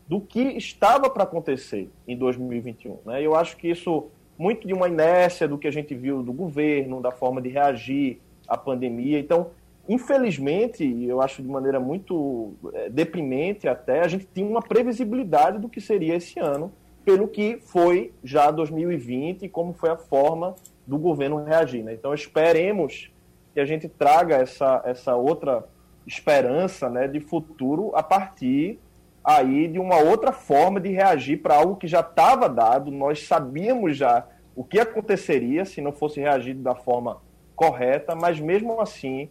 do 0.07 0.21
que 0.21 0.43
estava 0.59 1.09
para 1.09 1.25
acontecer 1.25 1.89
em 2.07 2.19
2021, 2.19 2.99
né? 3.07 3.23
Eu 3.23 3.35
acho 3.35 3.57
que 3.57 3.71
isso 3.71 4.11
muito 4.39 4.67
de 4.67 4.73
uma 4.73 4.89
inércia 4.89 5.49
do 5.49 5.59
que 5.59 5.67
a 5.67 5.71
gente 5.71 5.95
viu 5.95 6.23
do 6.23 6.33
governo, 6.33 7.03
da 7.03 7.11
forma 7.11 7.43
de 7.43 7.49
reagir 7.49 8.21
à 8.47 8.57
pandemia. 8.57 9.19
Então, 9.19 9.49
infelizmente, 9.89 10.85
eu 11.05 11.21
acho 11.21 11.43
de 11.43 11.49
maneira 11.49 11.81
muito 11.81 12.53
é, 12.73 12.89
deprimente 12.89 13.67
até, 13.67 14.01
a 14.01 14.09
gente 14.09 14.27
tinha 14.33 14.47
uma 14.47 14.63
previsibilidade 14.63 15.59
do 15.59 15.69
que 15.69 15.81
seria 15.81 16.15
esse 16.15 16.39
ano, 16.39 16.73
pelo 17.05 17.27
que 17.27 17.59
foi 17.65 18.13
já 18.23 18.51
2020 18.51 19.45
e 19.45 19.49
como 19.49 19.73
foi 19.73 19.91
a 19.91 19.97
forma 19.97 20.55
do 20.87 20.97
governo 20.99 21.43
reagir. 21.43 21.83
Né? 21.83 21.95
Então, 21.95 22.15
esperemos 22.15 23.11
que 23.53 23.61
a 23.61 23.65
gente 23.65 23.89
traga 23.89 24.37
essa, 24.37 24.83
essa 24.85 25.17
outra 25.17 25.65
esperança 26.07 26.89
né, 26.89 27.09
de 27.09 27.19
futuro 27.21 27.91
a 27.95 28.03
partir 28.03 28.79
aí 29.25 29.69
de 29.69 29.79
uma 29.79 29.99
outra 29.99 30.33
forma 30.33 30.81
de 30.81 30.91
reagir 30.91 31.43
para 31.43 31.57
algo 31.57 31.77
que 31.77 31.87
já 31.87 32.01
estava 32.01 32.49
dado, 32.49 32.91
nós 32.91 33.27
sabíamos 33.27 33.97
já 33.97 34.27
o 34.55 34.65
que 34.65 34.81
aconteceria 34.81 35.65
se 35.65 35.81
não 35.81 35.93
fosse 35.93 36.21
reagido 36.21 36.63
da 36.63 36.75
forma 36.75 37.21
correta, 37.55 38.15
mas 38.15 38.41
mesmo 38.41 38.81
assim 38.81 39.29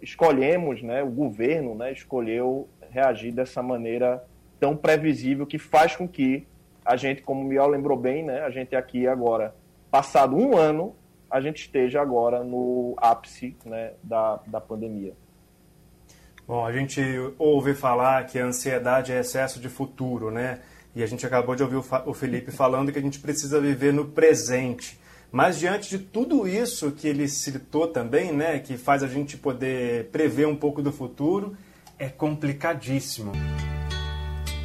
escolhemos, 0.00 0.82
né, 0.82 1.02
o 1.02 1.10
governo 1.10 1.74
né, 1.74 1.92
escolheu 1.92 2.68
reagir 2.90 3.32
dessa 3.32 3.62
maneira 3.62 4.24
tão 4.58 4.76
previsível 4.76 5.46
que 5.46 5.58
faz 5.58 5.94
com 5.96 6.08
que 6.08 6.46
a 6.84 6.96
gente, 6.96 7.22
como 7.22 7.42
o 7.42 7.44
Miel 7.44 7.68
lembrou 7.68 7.96
bem, 7.96 8.22
né, 8.22 8.40
a 8.40 8.50
gente 8.50 8.74
aqui 8.74 9.06
agora, 9.06 9.54
passado 9.90 10.36
um 10.36 10.56
ano, 10.56 10.94
a 11.30 11.40
gente 11.40 11.60
esteja 11.60 12.00
agora 12.00 12.42
no 12.42 12.94
ápice 12.96 13.56
né, 13.64 13.92
da, 14.02 14.40
da 14.46 14.60
pandemia. 14.60 15.14
Bom, 16.50 16.66
a 16.66 16.72
gente 16.72 17.00
ouve 17.38 17.74
falar 17.74 18.26
que 18.26 18.36
a 18.36 18.44
ansiedade 18.44 19.12
é 19.12 19.20
excesso 19.20 19.60
de 19.60 19.68
futuro, 19.68 20.32
né? 20.32 20.58
E 20.96 21.00
a 21.00 21.06
gente 21.06 21.24
acabou 21.24 21.54
de 21.54 21.62
ouvir 21.62 21.76
o 22.04 22.12
Felipe 22.12 22.50
falando 22.50 22.90
que 22.90 22.98
a 22.98 23.00
gente 23.00 23.20
precisa 23.20 23.60
viver 23.60 23.92
no 23.92 24.06
presente. 24.06 24.98
Mas 25.30 25.60
diante 25.60 25.88
de 25.90 26.00
tudo 26.00 26.48
isso 26.48 26.90
que 26.90 27.06
ele 27.06 27.28
citou 27.28 27.86
também, 27.86 28.32
né, 28.32 28.58
que 28.58 28.76
faz 28.76 29.04
a 29.04 29.06
gente 29.06 29.36
poder 29.36 30.06
prever 30.06 30.48
um 30.48 30.56
pouco 30.56 30.82
do 30.82 30.90
futuro, 30.90 31.56
é 31.96 32.08
complicadíssimo. 32.08 33.30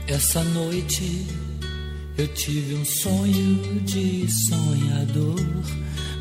Essa 0.07 0.43
noite 0.43 1.27
eu 2.17 2.27
tive 2.29 2.73
um 2.73 2.85
sonho 2.85 3.79
de 3.81 4.27
sonhador, 4.47 5.39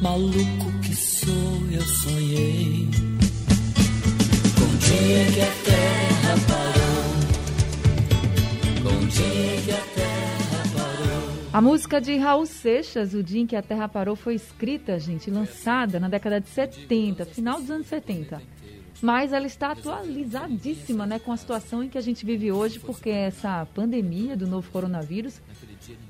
maluco 0.02 0.78
que 0.82 0.94
sou, 0.94 1.72
eu 1.72 1.80
sonhei 1.80 3.23
A 11.54 11.60
música 11.60 12.00
de 12.00 12.16
Raul 12.16 12.46
Seixas, 12.46 13.14
O 13.14 13.22
Dia 13.22 13.40
em 13.40 13.46
que 13.46 13.54
a 13.54 13.62
Terra 13.62 13.88
Parou, 13.88 14.16
foi 14.16 14.34
escrita, 14.34 14.98
gente, 14.98 15.30
lançada 15.30 16.00
na 16.00 16.08
década 16.08 16.40
de 16.40 16.48
70, 16.48 17.24
final 17.26 17.60
dos 17.60 17.70
anos 17.70 17.86
70. 17.86 18.42
Mas 19.00 19.32
ela 19.32 19.46
está 19.46 19.70
atualizadíssima 19.70 21.06
né, 21.06 21.20
com 21.20 21.30
a 21.30 21.36
situação 21.36 21.84
em 21.84 21.88
que 21.88 21.96
a 21.96 22.00
gente 22.00 22.26
vive 22.26 22.50
hoje, 22.50 22.80
porque 22.80 23.08
essa 23.08 23.68
pandemia 23.72 24.36
do 24.36 24.48
novo 24.48 24.68
coronavírus 24.72 25.40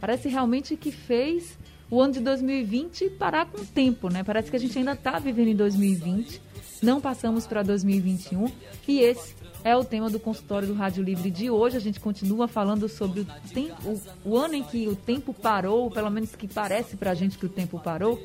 parece 0.00 0.30
realmente 0.30 0.78
que 0.78 0.90
fez 0.90 1.58
o 1.90 2.00
ano 2.00 2.14
de 2.14 2.20
2020 2.20 3.10
parar 3.10 3.44
com 3.44 3.60
o 3.60 3.66
tempo, 3.66 4.08
né? 4.08 4.24
Parece 4.24 4.50
que 4.50 4.56
a 4.56 4.60
gente 4.60 4.78
ainda 4.78 4.92
está 4.92 5.18
vivendo 5.18 5.48
em 5.48 5.56
2020 5.56 6.40
não 6.84 7.00
passamos 7.00 7.46
para 7.46 7.62
2021 7.62 8.46
e 8.86 9.00
esse 9.00 9.34
é 9.64 9.74
o 9.74 9.82
tema 9.82 10.10
do 10.10 10.20
consultório 10.20 10.68
do 10.68 10.74
Rádio 10.74 11.02
Livre 11.02 11.30
de 11.30 11.48
hoje. 11.48 11.78
A 11.78 11.80
gente 11.80 11.98
continua 11.98 12.46
falando 12.46 12.86
sobre 12.88 13.20
o, 13.20 13.26
tempo, 13.52 14.00
o, 14.22 14.36
ano 14.36 14.54
em 14.54 14.62
que 14.62 14.86
o 14.86 14.94
tempo 14.94 15.32
parou, 15.32 15.90
pelo 15.90 16.10
menos 16.10 16.36
que 16.36 16.46
parece 16.46 16.96
para 16.96 17.12
a 17.12 17.14
gente 17.14 17.38
que 17.38 17.46
o 17.46 17.48
tempo 17.48 17.80
parou. 17.80 18.22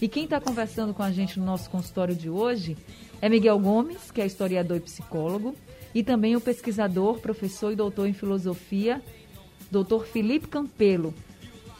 E 0.00 0.06
quem 0.06 0.24
está 0.24 0.38
conversando 0.38 0.92
com 0.92 1.02
a 1.02 1.10
gente 1.10 1.40
no 1.40 1.46
nosso 1.46 1.70
consultório 1.70 2.14
de 2.14 2.28
hoje 2.28 2.76
é 3.22 3.28
Miguel 3.28 3.58
Gomes, 3.58 4.10
que 4.10 4.20
é 4.20 4.26
historiador 4.26 4.76
e 4.76 4.80
psicólogo, 4.80 5.56
e 5.94 6.02
também 6.02 6.36
o 6.36 6.40
pesquisador, 6.40 7.18
professor 7.18 7.72
e 7.72 7.76
doutor 7.76 8.06
em 8.06 8.12
filosofia, 8.12 9.00
doutor 9.70 10.06
Felipe 10.06 10.48
Campelo. 10.48 11.14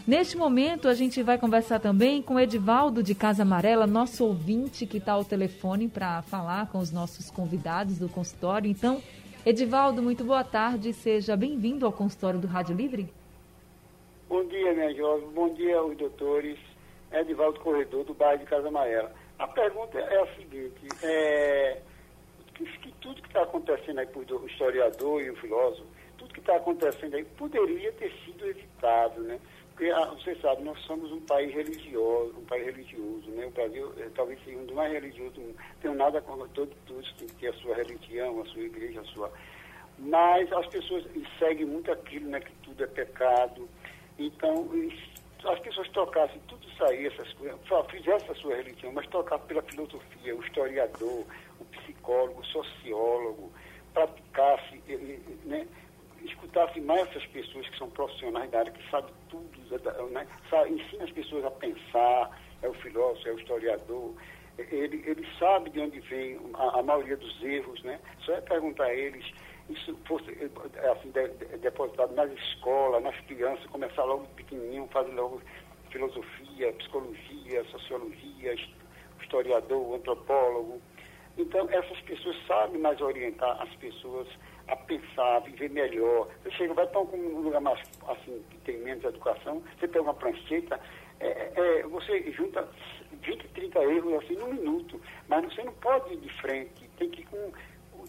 Neste 0.04 0.36
momento, 0.36 0.88
a 0.88 0.94
gente 0.94 1.22
vai 1.22 1.38
conversar 1.38 1.78
também 1.78 2.20
com 2.20 2.38
Edivaldo 2.38 3.04
de 3.04 3.14
Casa 3.14 3.44
Amarela, 3.44 3.86
nosso 3.86 4.26
ouvinte 4.26 4.84
que 4.84 4.98
está 4.98 5.12
ao 5.12 5.24
telefone 5.24 5.88
para 5.88 6.22
falar 6.22 6.68
com 6.72 6.78
os 6.78 6.90
nossos 6.90 7.30
convidados 7.30 8.00
do 8.00 8.08
consultório. 8.08 8.68
Então, 8.68 9.00
Edivaldo, 9.46 10.02
muito 10.02 10.24
boa 10.24 10.42
tarde, 10.42 10.92
seja 10.92 11.36
bem-vindo 11.36 11.86
ao 11.86 11.92
consultório 11.92 12.40
do 12.40 12.48
Rádio 12.48 12.74
Livre. 12.74 13.08
Bom 14.28 14.44
dia, 14.46 14.72
minha 14.72 14.92
jovem, 14.92 15.28
bom 15.28 15.54
dia 15.54 15.78
aos 15.78 15.96
doutores. 15.96 16.58
Edivaldo 17.12 17.60
Corredor, 17.60 18.02
do 18.02 18.14
bairro 18.14 18.40
de 18.40 18.46
Casa 18.46 18.66
Amarela. 18.66 19.12
A 19.38 19.46
pergunta 19.46 20.00
é 20.00 20.20
a 20.20 20.26
seguinte, 20.34 20.88
é, 21.04 21.80
que, 22.54 22.64
que 22.64 22.92
tudo 23.00 23.22
que 23.22 23.28
está 23.28 23.42
acontecendo 23.42 24.00
aí 24.00 24.06
por 24.06 24.24
o 24.28 24.46
historiador 24.48 25.22
e 25.22 25.30
o 25.30 25.36
filósofo, 25.36 25.86
tudo 26.18 26.34
que 26.34 26.40
está 26.40 26.56
acontecendo 26.56 27.14
aí 27.14 27.24
poderia 27.24 27.92
ter 27.92 28.12
sido 28.24 28.44
evitado, 28.46 29.22
né? 29.22 29.38
Porque, 29.72 29.90
ah, 29.90 30.06
você 30.06 30.34
sabe, 30.36 30.62
nós 30.62 30.78
somos 30.80 31.10
um 31.10 31.20
país 31.22 31.52
religioso, 31.54 32.34
um 32.38 32.44
país 32.44 32.66
religioso, 32.66 33.30
né? 33.30 33.46
O 33.46 33.50
Brasil 33.50 33.92
é, 33.98 34.08
talvez 34.14 34.38
seja 34.44 34.58
um 34.58 34.66
dos 34.66 34.76
mais 34.76 34.92
religiosos 34.92 35.32
do 35.32 35.40
mundo. 35.40 35.56
Tenho 35.80 35.94
nada 35.94 36.20
contra 36.20 36.46
todos, 36.48 36.76
todos 36.86 37.12
tem 37.14 37.26
que 37.26 37.34
ter 37.36 37.48
a 37.48 37.54
sua 37.54 37.74
religião, 37.76 38.40
a 38.40 38.44
sua 38.46 38.62
igreja, 38.62 39.00
a 39.00 39.04
sua... 39.04 39.32
Mas 39.98 40.52
as 40.52 40.66
pessoas 40.66 41.04
seguem 41.38 41.66
muito 41.66 41.90
aquilo, 41.90 42.28
né? 42.28 42.40
Que 42.40 42.52
tudo 42.62 42.84
é 42.84 42.86
pecado. 42.86 43.68
Então, 44.18 44.68
as 45.44 45.58
pessoas 45.60 45.88
tocassem 45.88 46.40
tudo 46.48 46.66
isso 46.68 46.84
aí, 46.84 47.06
essas 47.06 47.32
coisas, 47.32 47.58
fizessem 47.90 48.30
a 48.30 48.34
sua 48.34 48.56
religião, 48.56 48.92
mas 48.92 49.06
tocassem 49.08 49.46
pela 49.46 49.62
filosofia, 49.62 50.36
o 50.36 50.42
historiador, 50.42 51.24
o 51.58 51.64
psicólogo, 51.64 52.40
o 52.40 52.44
sociólogo, 52.44 53.52
praticasse, 53.92 54.82
né? 55.44 55.66
Escutasse 56.24 56.80
mais 56.80 57.08
essas 57.08 57.26
pessoas 57.26 57.68
que 57.68 57.78
são 57.78 57.90
profissionais 57.90 58.50
da 58.50 58.60
área, 58.60 58.72
que 58.72 58.90
sabem 58.90 59.12
tudo, 59.28 59.50
né? 60.10 60.26
ensina 60.68 61.04
as 61.04 61.10
pessoas 61.10 61.44
a 61.44 61.50
pensar, 61.50 62.38
é 62.62 62.68
o 62.68 62.74
filósofo, 62.74 63.28
é 63.28 63.32
o 63.32 63.38
historiador, 63.38 64.14
ele, 64.58 65.02
ele 65.06 65.26
sabe 65.38 65.70
de 65.70 65.80
onde 65.80 66.00
vem 66.00 66.38
a, 66.54 66.80
a 66.80 66.82
maioria 66.82 67.16
dos 67.16 67.42
erros, 67.42 67.82
né? 67.82 67.98
Só 68.20 68.34
é 68.34 68.40
perguntar 68.40 68.84
a 68.84 68.94
eles, 68.94 69.24
isso 69.70 69.96
fosse 70.06 70.30
é, 70.30 70.88
assim, 70.90 71.10
de, 71.10 71.28
de, 71.28 71.58
depositado 71.58 72.14
nas 72.14 72.30
escolas, 72.30 73.02
nas 73.02 73.18
crianças, 73.20 73.64
começar 73.66 74.04
logo 74.04 74.26
pequenininho, 74.36 74.88
fazer 74.92 75.12
logo 75.12 75.40
filosofia, 75.90 76.72
psicologia, 76.74 77.64
sociologia, 77.64 78.54
historiador, 79.20 79.94
antropólogo. 79.94 80.80
Então, 81.38 81.68
essas 81.70 81.98
pessoas 82.02 82.36
orientar 83.04 83.60
as 83.60 83.74
pessoas 83.76 84.28
a 84.68 84.76
pensar, 84.76 85.36
a 85.36 85.40
viver 85.40 85.70
melhor. 85.70 86.28
Você 86.42 86.50
chega, 86.52 86.74
vai 86.74 86.86
para 86.86 87.00
um 87.00 87.40
lugar 87.40 87.60
mais, 87.60 87.80
assim, 88.08 88.42
que 88.50 88.58
tem 88.58 88.78
menos 88.78 89.04
educação, 89.04 89.62
você 89.78 89.88
pega 89.88 90.02
uma 90.02 90.14
prancheta, 90.14 90.80
é, 91.20 91.52
é, 91.54 91.82
você 91.84 92.30
junta 92.32 92.68
20, 93.22 93.48
30 93.48 93.78
erros 93.84 94.24
assim 94.24 94.34
num 94.34 94.52
minuto, 94.52 95.00
mas 95.28 95.44
você 95.44 95.62
não 95.62 95.72
pode 95.74 96.14
ir 96.14 96.16
de 96.16 96.28
frente, 96.40 96.88
tem 96.98 97.10
que 97.10 97.22
ir 97.22 97.26
com 97.26 97.52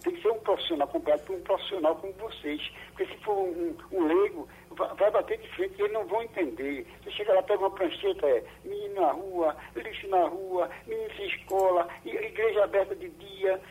tem 0.04 0.14
que 0.14 0.22
ser 0.22 0.32
um 0.32 0.40
profissional 0.40 0.88
acompanhado 0.88 1.24
por 1.24 1.36
um 1.36 1.42
profissional 1.42 1.96
como 1.96 2.14
vocês. 2.14 2.62
Porque 2.90 3.06
se 3.06 3.18
for 3.24 3.38
um, 3.38 3.76
um 3.92 4.06
leigo, 4.06 4.48
vai 4.98 5.12
bater 5.12 5.38
de 5.40 5.48
frente 5.50 5.76
e 5.78 5.82
eles 5.82 5.94
não 5.94 6.06
vão 6.06 6.24
entender. 6.24 6.86
Você 7.04 7.12
chega 7.12 7.34
lá, 7.34 7.42
pega 7.42 7.60
uma 7.60 7.72
prancheta, 7.72 8.28
é 8.28 8.44
menino 8.66 9.02
na 9.02 9.12
rua, 9.12 9.56
lixo 9.76 10.08
na 10.10 10.28
rua, 10.28 10.70
menino 10.86 11.10
sem 11.16 11.28
escola, 11.28 11.88
igreja 12.06 12.64
aberta 12.64 12.96
de 12.96 13.10
dia, 13.10 13.62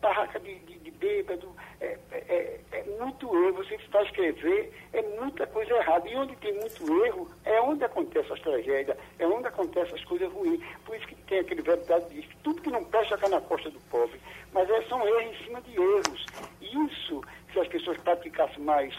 barraca 0.00 0.38
de 0.38 0.58
bêbado, 1.00 1.48
é, 1.80 1.98
é, 2.12 2.60
é, 2.72 2.84
muito 3.00 3.26
erro. 3.26 3.56
Você 3.56 3.76
vai 3.90 4.04
escrever, 4.04 4.72
é 4.92 5.02
muita 5.20 5.46
coisa 5.46 5.74
errada. 5.74 6.08
E 6.08 6.14
onde 6.14 6.36
tem 6.36 6.52
muito 6.54 7.04
erro, 7.06 7.28
é 7.44 7.60
onde 7.60 7.82
acontece 7.82 8.32
as 8.32 8.40
tragédias, 8.40 8.96
é 9.18 9.26
onde 9.26 9.48
acontecem 9.48 9.94
as 9.94 10.04
coisas 10.04 10.30
ruins. 10.32 10.60
Por 10.84 10.94
isso 10.94 11.06
que 11.08 11.14
tem 11.22 11.40
aquele 11.40 11.62
verdade 11.62 12.06
diz 12.10 12.26
que 12.26 12.36
tudo 12.38 12.62
que 12.62 12.70
não 12.70 12.84
presta 12.84 13.18
cai 13.18 13.30
na 13.30 13.40
costa 13.40 13.70
do 13.70 13.80
pobre. 13.90 14.20
Mas 14.52 14.68
é, 14.70 14.82
são 14.82 15.04
erros 15.06 15.34
em 15.34 15.44
cima 15.44 15.60
de 15.62 15.74
erros. 15.74 16.26
E 16.60 16.86
isso, 16.86 17.22
se 17.52 17.58
as 17.58 17.68
pessoas 17.68 17.96
praticassem 17.98 18.62
mais 18.62 18.94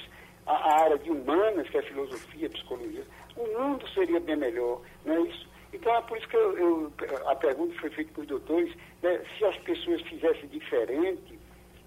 a, 0.46 0.54
a 0.54 0.82
área 0.82 0.98
de 0.98 1.10
humanas, 1.10 1.70
que 1.70 1.78
é 1.78 1.80
a 1.80 1.84
filosofia, 1.84 2.48
a 2.48 2.52
psicologia, 2.52 3.06
o 3.38 3.60
mundo 3.60 3.88
seria 3.90 4.20
bem 4.20 4.36
melhor, 4.36 4.82
não 5.06 5.16
é 5.16 5.22
isso? 5.22 5.50
Então 5.74 5.96
é 5.96 6.02
por 6.02 6.18
isso 6.18 6.28
que 6.28 6.36
eu, 6.36 6.58
eu, 6.58 6.94
a 7.30 7.36
pergunta 7.36 7.74
foi 7.80 7.90
feita 7.92 8.12
para 8.14 8.22
os 8.22 8.28
doutores, 8.28 8.76
né, 9.02 9.22
se 9.38 9.46
as 9.46 9.58
pessoas 9.60 10.02
fizessem 10.02 10.48
diferente, 10.50 11.40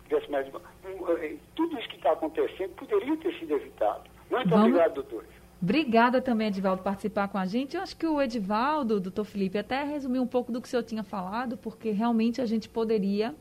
tivesse 0.09 0.31
mais. 0.31 0.47
Eh, 0.47 1.37
tudo 1.55 1.79
isso 1.79 1.89
que 1.89 1.97
está 1.97 2.13
acontecendo 2.13 2.71
poderia 2.71 3.17
ter 3.17 3.39
sido 3.39 3.55
evitado. 3.55 4.03
Muito 4.31 4.49
Vamos... 4.49 4.67
obrigado, 4.67 4.95
doutores. 4.95 5.29
Obrigada 5.63 6.21
também, 6.21 6.49
Edivaldo, 6.49 6.83
por 6.83 6.91
participar 6.91 7.29
com 7.29 7.39
a 7.39 7.47
gente. 7.47 7.75
Eu 7.75 7.83
acho 7.83 7.97
que 7.97 8.07
o 8.07 8.21
Edivaldo, 8.21 9.01
doutor 9.01 9.25
Felipe, 9.25 9.57
até 9.57 9.83
resumiu 9.83 10.23
um 10.23 10.27
pouco 10.27 10.53
do 10.53 10.61
que 10.61 10.69
o 10.69 10.71
senhor 10.71 10.83
tinha 10.83 11.03
falado, 11.03 11.57
porque 11.57 11.91
realmente 11.91 12.41
a 12.41 12.47
gente 12.47 12.69
poderia 12.69 13.35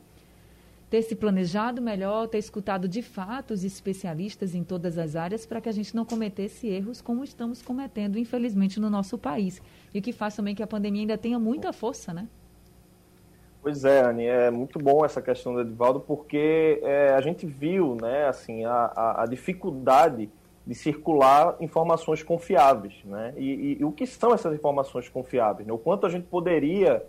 ter 0.88 1.02
se 1.02 1.14
planejado 1.16 1.82
melhor, 1.82 2.28
ter 2.28 2.38
escutado 2.38 2.88
de 2.88 3.02
fato 3.02 3.52
os 3.52 3.64
especialistas 3.64 4.54
em 4.54 4.62
todas 4.62 4.96
as 4.96 5.16
áreas 5.16 5.44
para 5.44 5.60
que 5.60 5.68
a 5.68 5.72
gente 5.72 5.94
não 5.94 6.04
cometesse 6.04 6.68
erros 6.68 7.02
como 7.02 7.24
estamos 7.24 7.60
cometendo, 7.60 8.18
infelizmente, 8.18 8.78
no 8.78 8.88
nosso 8.88 9.18
país. 9.18 9.60
E 9.92 9.98
o 9.98 10.02
que 10.02 10.12
faz 10.12 10.36
também 10.36 10.54
que 10.54 10.62
a 10.62 10.66
pandemia 10.66 11.02
ainda 11.02 11.18
tenha 11.18 11.38
muita 11.38 11.72
força, 11.72 12.14
né? 12.14 12.28
Pois 13.64 13.82
é, 13.82 14.02
Anne, 14.02 14.26
é 14.26 14.50
muito 14.50 14.78
bom 14.78 15.06
essa 15.06 15.22
questão 15.22 15.54
do 15.54 15.62
Edivaldo, 15.62 15.98
porque 15.98 16.80
é, 16.82 17.14
a 17.14 17.20
gente 17.22 17.46
viu 17.46 17.96
né, 17.98 18.26
assim, 18.26 18.62
a, 18.66 18.92
a, 18.94 19.22
a, 19.22 19.26
dificuldade 19.26 20.28
de 20.66 20.74
circular 20.74 21.56
informações 21.62 22.22
confiáveis. 22.22 22.92
Né? 23.06 23.32
E, 23.38 23.54
e, 23.54 23.80
e, 23.80 23.84
o 23.86 23.90
que 23.90 24.06
são 24.06 24.34
essas 24.34 24.54
informações 24.54 25.08
confiáveis? 25.08 25.66
Né? 25.66 25.72
O 25.72 25.78
quanto 25.78 26.04
a 26.04 26.10
gente 26.10 26.26
poderia 26.26 27.02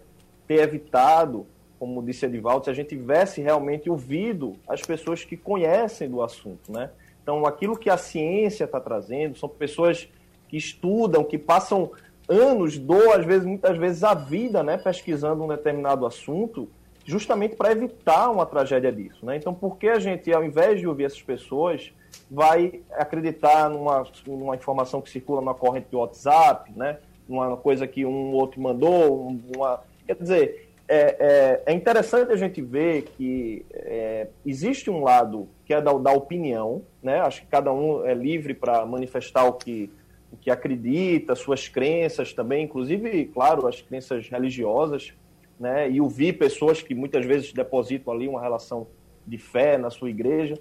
ter 0.47 0.62
evitado 0.62 1.45
como 1.77 2.01
disse 2.01 2.25
Edivaldo, 2.25 2.63
se 2.63 2.71
a 2.71 2.74
gente 2.74 2.88
tivesse 2.88 3.41
realmente 3.41 3.89
ouvido 3.89 4.53
as 4.65 4.81
pessoas 4.81 5.25
que 5.25 5.35
conhecem 5.35 6.09
do 6.09 6.24
assunto, 6.24 6.71
né? 6.71 6.89
Então, 7.21 7.45
aquilo 7.45 7.75
que 7.75 7.89
a 7.89 7.97
ciência 7.97 8.63
está 8.63 8.79
trazendo 8.79 9.38
são 9.38 9.50
pessoas 9.50 10.07
que 10.47 10.55
estudam, 10.55 11.21
que 11.21 11.38
passam 11.38 11.91
anos, 12.27 12.77
do, 12.77 13.12
às 13.12 13.25
vezes, 13.25 13.46
muitas 13.46 13.77
vezes 13.77 14.03
a 14.03 14.13
vida, 14.13 14.63
né, 14.63 14.77
pesquisando 14.77 15.44
um 15.44 15.48
determinado 15.48 16.05
assunto, 16.05 16.70
justamente 17.05 17.55
para 17.55 17.72
evitar 17.72 18.29
uma 18.32 18.46
tragédia 18.46 18.91
disso, 18.91 19.25
né? 19.25 19.38
Então, 19.38 19.53
por 19.53 19.77
que 19.77 19.88
a 19.88 20.00
gente, 20.00 20.34
ao 20.34 20.44
invés 20.44 20.79
de 20.79 20.88
ouvir 20.88 21.05
essas 21.05 21.22
pessoas, 21.22 21.94
vai 22.29 22.82
acreditar 22.94 23.70
numa, 23.70 24.03
numa 24.25 24.55
informação 24.55 25.01
que 25.01 25.10
circula 25.10 25.41
na 25.41 25.53
corrente 25.53 25.88
do 25.91 26.00
WhatsApp, 26.00 26.72
né? 26.75 26.98
Uma 27.29 27.58
coisa 27.58 27.88
que 27.88 28.05
um 28.05 28.34
outro 28.34 28.60
mandou, 28.60 29.27
uma... 29.55 29.82
Quer 30.08 30.15
dizer, 30.15 30.70
é, 30.88 31.15
é, 31.20 31.63
é 31.65 31.74
interessante 31.74 32.32
a 32.32 32.36
gente 32.36 32.62
ver 32.62 33.03
que 33.03 33.65
é, 33.72 34.27
existe 34.46 34.89
um 34.89 35.03
lado 35.03 35.48
que 35.65 35.74
é 35.74 35.82
da, 35.82 35.94
da 35.94 36.12
opinião, 36.12 36.84
né? 37.01 37.20
Acho 37.20 37.41
que 37.41 37.48
cada 37.48 37.72
um 37.72 38.05
é 38.05 38.13
livre 38.13 38.53
para 38.53 38.86
manifestar 38.86 39.46
o 39.46 39.53
que, 39.53 39.91
o 40.32 40.38
que 40.38 40.51
acredita, 40.51 41.36
suas 41.36 41.67
crenças 41.67 42.34
também, 42.34 42.65
inclusive, 42.65 43.25
claro, 43.27 43.67
as 43.67 43.82
crenças 43.82 44.27
religiosas, 44.27 45.13
né? 45.60 45.89
E 45.89 46.01
ouvir 46.01 46.34
pessoas 46.34 46.82
que 46.82 46.94
muitas 46.94 47.25
vezes 47.25 47.53
depositam 47.53 48.13
ali 48.13 48.27
uma 48.27 48.41
relação 48.41 48.88
de 49.25 49.38
fé 49.38 49.77
na 49.77 49.89
sua 49.89 50.10
igreja 50.10 50.60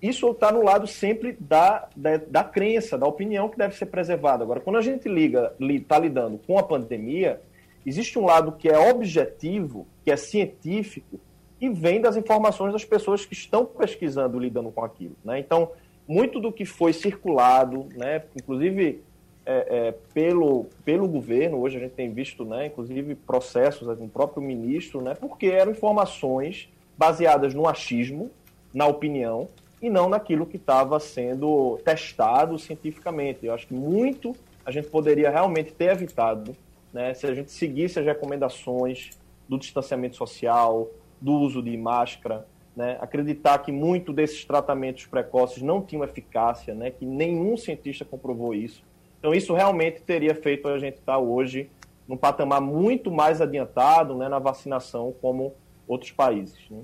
isso 0.00 0.30
está 0.30 0.52
no 0.52 0.62
lado 0.62 0.86
sempre 0.86 1.36
da, 1.40 1.88
da, 1.96 2.16
da, 2.18 2.44
crença, 2.44 2.98
da 2.98 3.06
opinião 3.06 3.48
que 3.48 3.56
deve 3.56 3.74
ser 3.74 3.86
preservada. 3.86 4.44
Agora, 4.44 4.60
quando 4.60 4.76
a 4.76 4.82
gente 4.82 5.08
liga, 5.08 5.54
está 5.58 5.98
lidando 5.98 6.38
com 6.46 6.58
a 6.58 6.62
pandemia, 6.62 7.40
existe 7.84 8.18
um 8.18 8.26
lado 8.26 8.52
que 8.52 8.68
é 8.68 8.90
objetivo, 8.90 9.86
que 10.04 10.10
é 10.10 10.16
científico, 10.16 11.18
e 11.58 11.70
vem 11.70 12.00
das 12.00 12.16
informações 12.16 12.74
das 12.74 12.84
pessoas 12.84 13.24
que 13.24 13.32
estão 13.32 13.64
pesquisando, 13.64 14.38
lidando 14.38 14.70
com 14.70 14.84
aquilo. 14.84 15.16
Né? 15.24 15.38
Então, 15.38 15.72
muito 16.08 16.40
do 16.40 16.52
que 16.52 16.64
foi 16.64 16.92
circulado, 16.92 17.86
né, 17.94 18.22
inclusive 18.34 19.02
é, 19.44 19.88
é, 19.88 19.94
pelo, 20.12 20.66
pelo 20.84 21.08
governo, 21.08 21.58
hoje 21.58 21.76
a 21.76 21.80
gente 21.80 21.92
tem 21.92 22.12
visto, 22.12 22.44
né, 22.44 22.66
inclusive 22.66 23.14
processos 23.14 23.86
do 23.96 24.08
próprio 24.08 24.42
ministro, 24.42 25.00
né, 25.00 25.14
porque 25.14 25.46
eram 25.46 25.72
informações 25.72 26.68
baseadas 26.96 27.54
no 27.54 27.68
achismo, 27.68 28.30
na 28.72 28.86
opinião, 28.86 29.48
e 29.80 29.90
não 29.90 30.08
naquilo 30.08 30.46
que 30.46 30.56
estava 30.56 30.98
sendo 30.98 31.78
testado 31.84 32.58
cientificamente. 32.58 33.44
Eu 33.44 33.54
acho 33.54 33.66
que 33.66 33.74
muito 33.74 34.34
a 34.64 34.70
gente 34.70 34.88
poderia 34.88 35.30
realmente 35.30 35.72
ter 35.72 35.90
evitado 35.90 36.56
né, 36.92 37.14
se 37.14 37.26
a 37.26 37.34
gente 37.34 37.52
seguisse 37.52 37.98
as 37.98 38.06
recomendações 38.06 39.10
do 39.48 39.58
distanciamento 39.58 40.16
social, 40.16 40.88
do 41.20 41.32
uso 41.34 41.62
de 41.62 41.76
máscara, 41.76 42.46
né, 42.76 42.98
acreditar 43.00 43.58
que 43.58 43.72
muito 43.72 44.12
desses 44.12 44.44
tratamentos 44.44 45.06
precoces 45.06 45.62
não 45.62 45.80
tinham 45.80 46.04
eficácia, 46.04 46.74
né, 46.74 46.90
que 46.90 47.06
nenhum 47.06 47.56
cientista 47.56 48.04
comprovou 48.04 48.54
isso. 48.54 48.82
Então, 49.18 49.34
isso 49.34 49.54
realmente 49.54 50.02
teria 50.02 50.34
feito 50.34 50.68
a 50.68 50.78
gente 50.78 50.98
estar 50.98 51.18
hoje 51.18 51.70
num 52.06 52.16
patamar 52.16 52.60
muito 52.60 53.10
mais 53.10 53.40
adiantado 53.40 54.14
né, 54.14 54.28
na 54.28 54.38
vacinação 54.38 55.14
como 55.20 55.54
outros 55.88 56.12
países. 56.12 56.58
Né? 56.70 56.82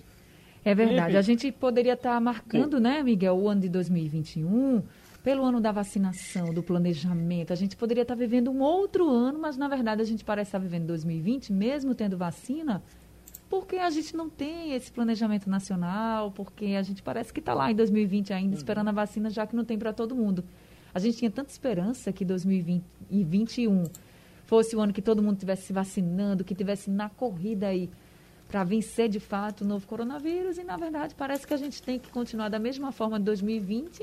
É 0.65 0.75
verdade. 0.75 1.17
A 1.17 1.23
gente 1.23 1.53
poderia 1.53 1.93
estar 1.93 2.19
marcando, 2.21 2.79
Sim. 2.79 2.83
né, 2.83 3.03
Miguel, 3.03 3.37
o 3.37 3.49
ano 3.49 3.61
de 3.61 3.69
2021 3.69 4.83
pelo 5.23 5.45
ano 5.45 5.61
da 5.61 5.71
vacinação, 5.71 6.53
do 6.53 6.63
planejamento. 6.63 7.53
A 7.53 7.57
gente 7.57 7.77
poderia 7.77 8.03
estar 8.03 8.17
vivendo 8.17 8.51
um 8.51 8.61
outro 8.61 9.09
ano, 9.09 9.39
mas 9.39 9.57
na 9.57 9.69
verdade 9.69 10.03
a 10.03 10.05
gente 10.05 10.25
parece 10.25 10.49
estar 10.49 10.59
vivendo 10.59 10.87
2020, 10.87 11.53
mesmo 11.53 11.95
tendo 11.95 12.17
vacina, 12.17 12.83
porque 13.53 13.77
a 13.77 13.91
gente 13.91 14.17
não 14.17 14.31
tem 14.31 14.73
esse 14.73 14.91
planejamento 14.91 15.51
nacional, 15.51 16.31
porque 16.31 16.69
a 16.69 16.83
gente 16.83 17.03
parece 17.03 17.31
que 17.31 17.39
está 17.39 17.53
lá 17.53 17.71
em 17.71 17.75
2020 17.75 18.33
ainda 18.33 18.57
esperando 18.57 18.89
a 18.89 18.93
vacina, 18.93 19.29
já 19.29 19.47
que 19.47 19.55
não 19.55 19.63
tem 19.63 19.79
para 19.79 19.93
todo 19.93 20.17
mundo. 20.17 20.43
A 20.95 20.99
gente 20.99 21.19
tinha 21.19 21.31
tanta 21.31 21.51
esperança 21.51 22.11
que 22.15 22.25
2021 22.25 23.85
fosse 24.47 24.75
o 24.75 24.81
ano 24.81 24.91
que 24.91 25.03
todo 25.03 25.23
mundo 25.23 25.35
estivesse 25.35 25.65
se 25.65 25.73
vacinando, 25.75 26.45
que 26.45 26.55
tivesse 26.55 26.89
na 26.89 27.11
corrida 27.11 27.67
aí 27.67 27.91
para 28.49 28.65
vencer 28.65 29.11
de 29.11 29.21
fato 29.21 29.65
o 29.65 29.65
novo 29.67 29.87
coronavírus 29.87 30.57
e, 30.57 30.65
na 30.65 30.79
verdade, 30.79 31.15
parece 31.15 31.47
que 31.47 31.53
a 31.53 31.59
gente 31.59 31.83
tem 31.83 31.99
que 31.99 32.11
continuar 32.11 32.49
da 32.49 32.59
mesma 32.59 32.91
forma 32.91 33.19
de 33.19 33.27
2020, 33.27 34.03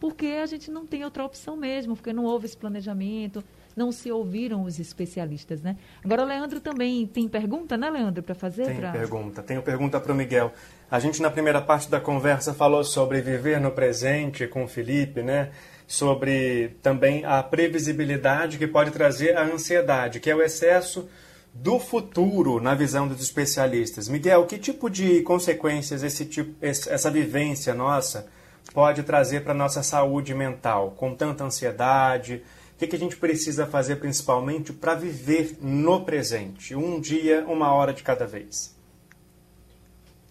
porque 0.00 0.24
a 0.42 0.46
gente 0.46 0.70
não 0.70 0.86
tem 0.86 1.04
outra 1.04 1.22
opção 1.22 1.54
mesmo, 1.54 1.94
porque 1.94 2.14
não 2.14 2.24
houve 2.24 2.46
esse 2.46 2.56
planejamento, 2.56 3.44
não 3.80 3.90
se 3.90 4.12
ouviram 4.12 4.64
os 4.64 4.78
especialistas, 4.78 5.62
né? 5.62 5.74
Agora 6.04 6.22
o 6.22 6.26
Leandro 6.26 6.60
também 6.60 7.06
tem 7.06 7.26
pergunta, 7.26 7.78
né, 7.78 7.88
Leandro, 7.88 8.22
para 8.22 8.34
fazer? 8.34 8.66
Tem 8.66 8.76
pra... 8.76 8.92
pergunta. 8.92 9.42
Tenho 9.42 9.62
pergunta 9.62 9.98
para 9.98 10.12
o 10.12 10.14
Miguel. 10.14 10.52
A 10.90 11.00
gente, 11.00 11.22
na 11.22 11.30
primeira 11.30 11.62
parte 11.62 11.90
da 11.90 11.98
conversa, 11.98 12.52
falou 12.52 12.84
sobre 12.84 13.22
viver 13.22 13.58
no 13.58 13.70
presente 13.70 14.46
com 14.46 14.64
o 14.64 14.68
Felipe, 14.68 15.22
né? 15.22 15.50
Sobre 15.86 16.76
também 16.82 17.24
a 17.24 17.42
previsibilidade 17.42 18.58
que 18.58 18.66
pode 18.66 18.90
trazer 18.90 19.34
a 19.34 19.44
ansiedade, 19.44 20.20
que 20.20 20.28
é 20.28 20.36
o 20.36 20.42
excesso 20.42 21.08
do 21.54 21.80
futuro 21.80 22.60
na 22.60 22.74
visão 22.74 23.08
dos 23.08 23.22
especialistas. 23.22 24.10
Miguel, 24.10 24.44
que 24.44 24.58
tipo 24.58 24.90
de 24.90 25.22
consequências 25.22 26.02
esse 26.02 26.26
tipo, 26.26 26.54
essa 26.60 27.10
vivência 27.10 27.72
nossa 27.72 28.26
pode 28.74 29.02
trazer 29.04 29.42
para 29.42 29.52
a 29.52 29.56
nossa 29.56 29.82
saúde 29.82 30.34
mental, 30.34 30.90
com 30.98 31.14
tanta 31.14 31.44
ansiedade? 31.44 32.42
Que, 32.80 32.86
que 32.86 32.96
a 32.96 32.98
gente 32.98 33.18
precisa 33.18 33.66
fazer 33.66 33.96
principalmente 33.96 34.72
para 34.72 34.94
viver 34.94 35.58
no 35.60 36.02
presente, 36.02 36.74
um 36.74 36.98
dia, 36.98 37.44
uma 37.46 37.74
hora 37.74 37.92
de 37.92 38.02
cada 38.02 38.26
vez? 38.26 38.74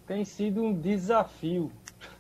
Tem 0.08 0.26
sido 0.26 0.64
um 0.64 0.74
desafio 0.74 1.72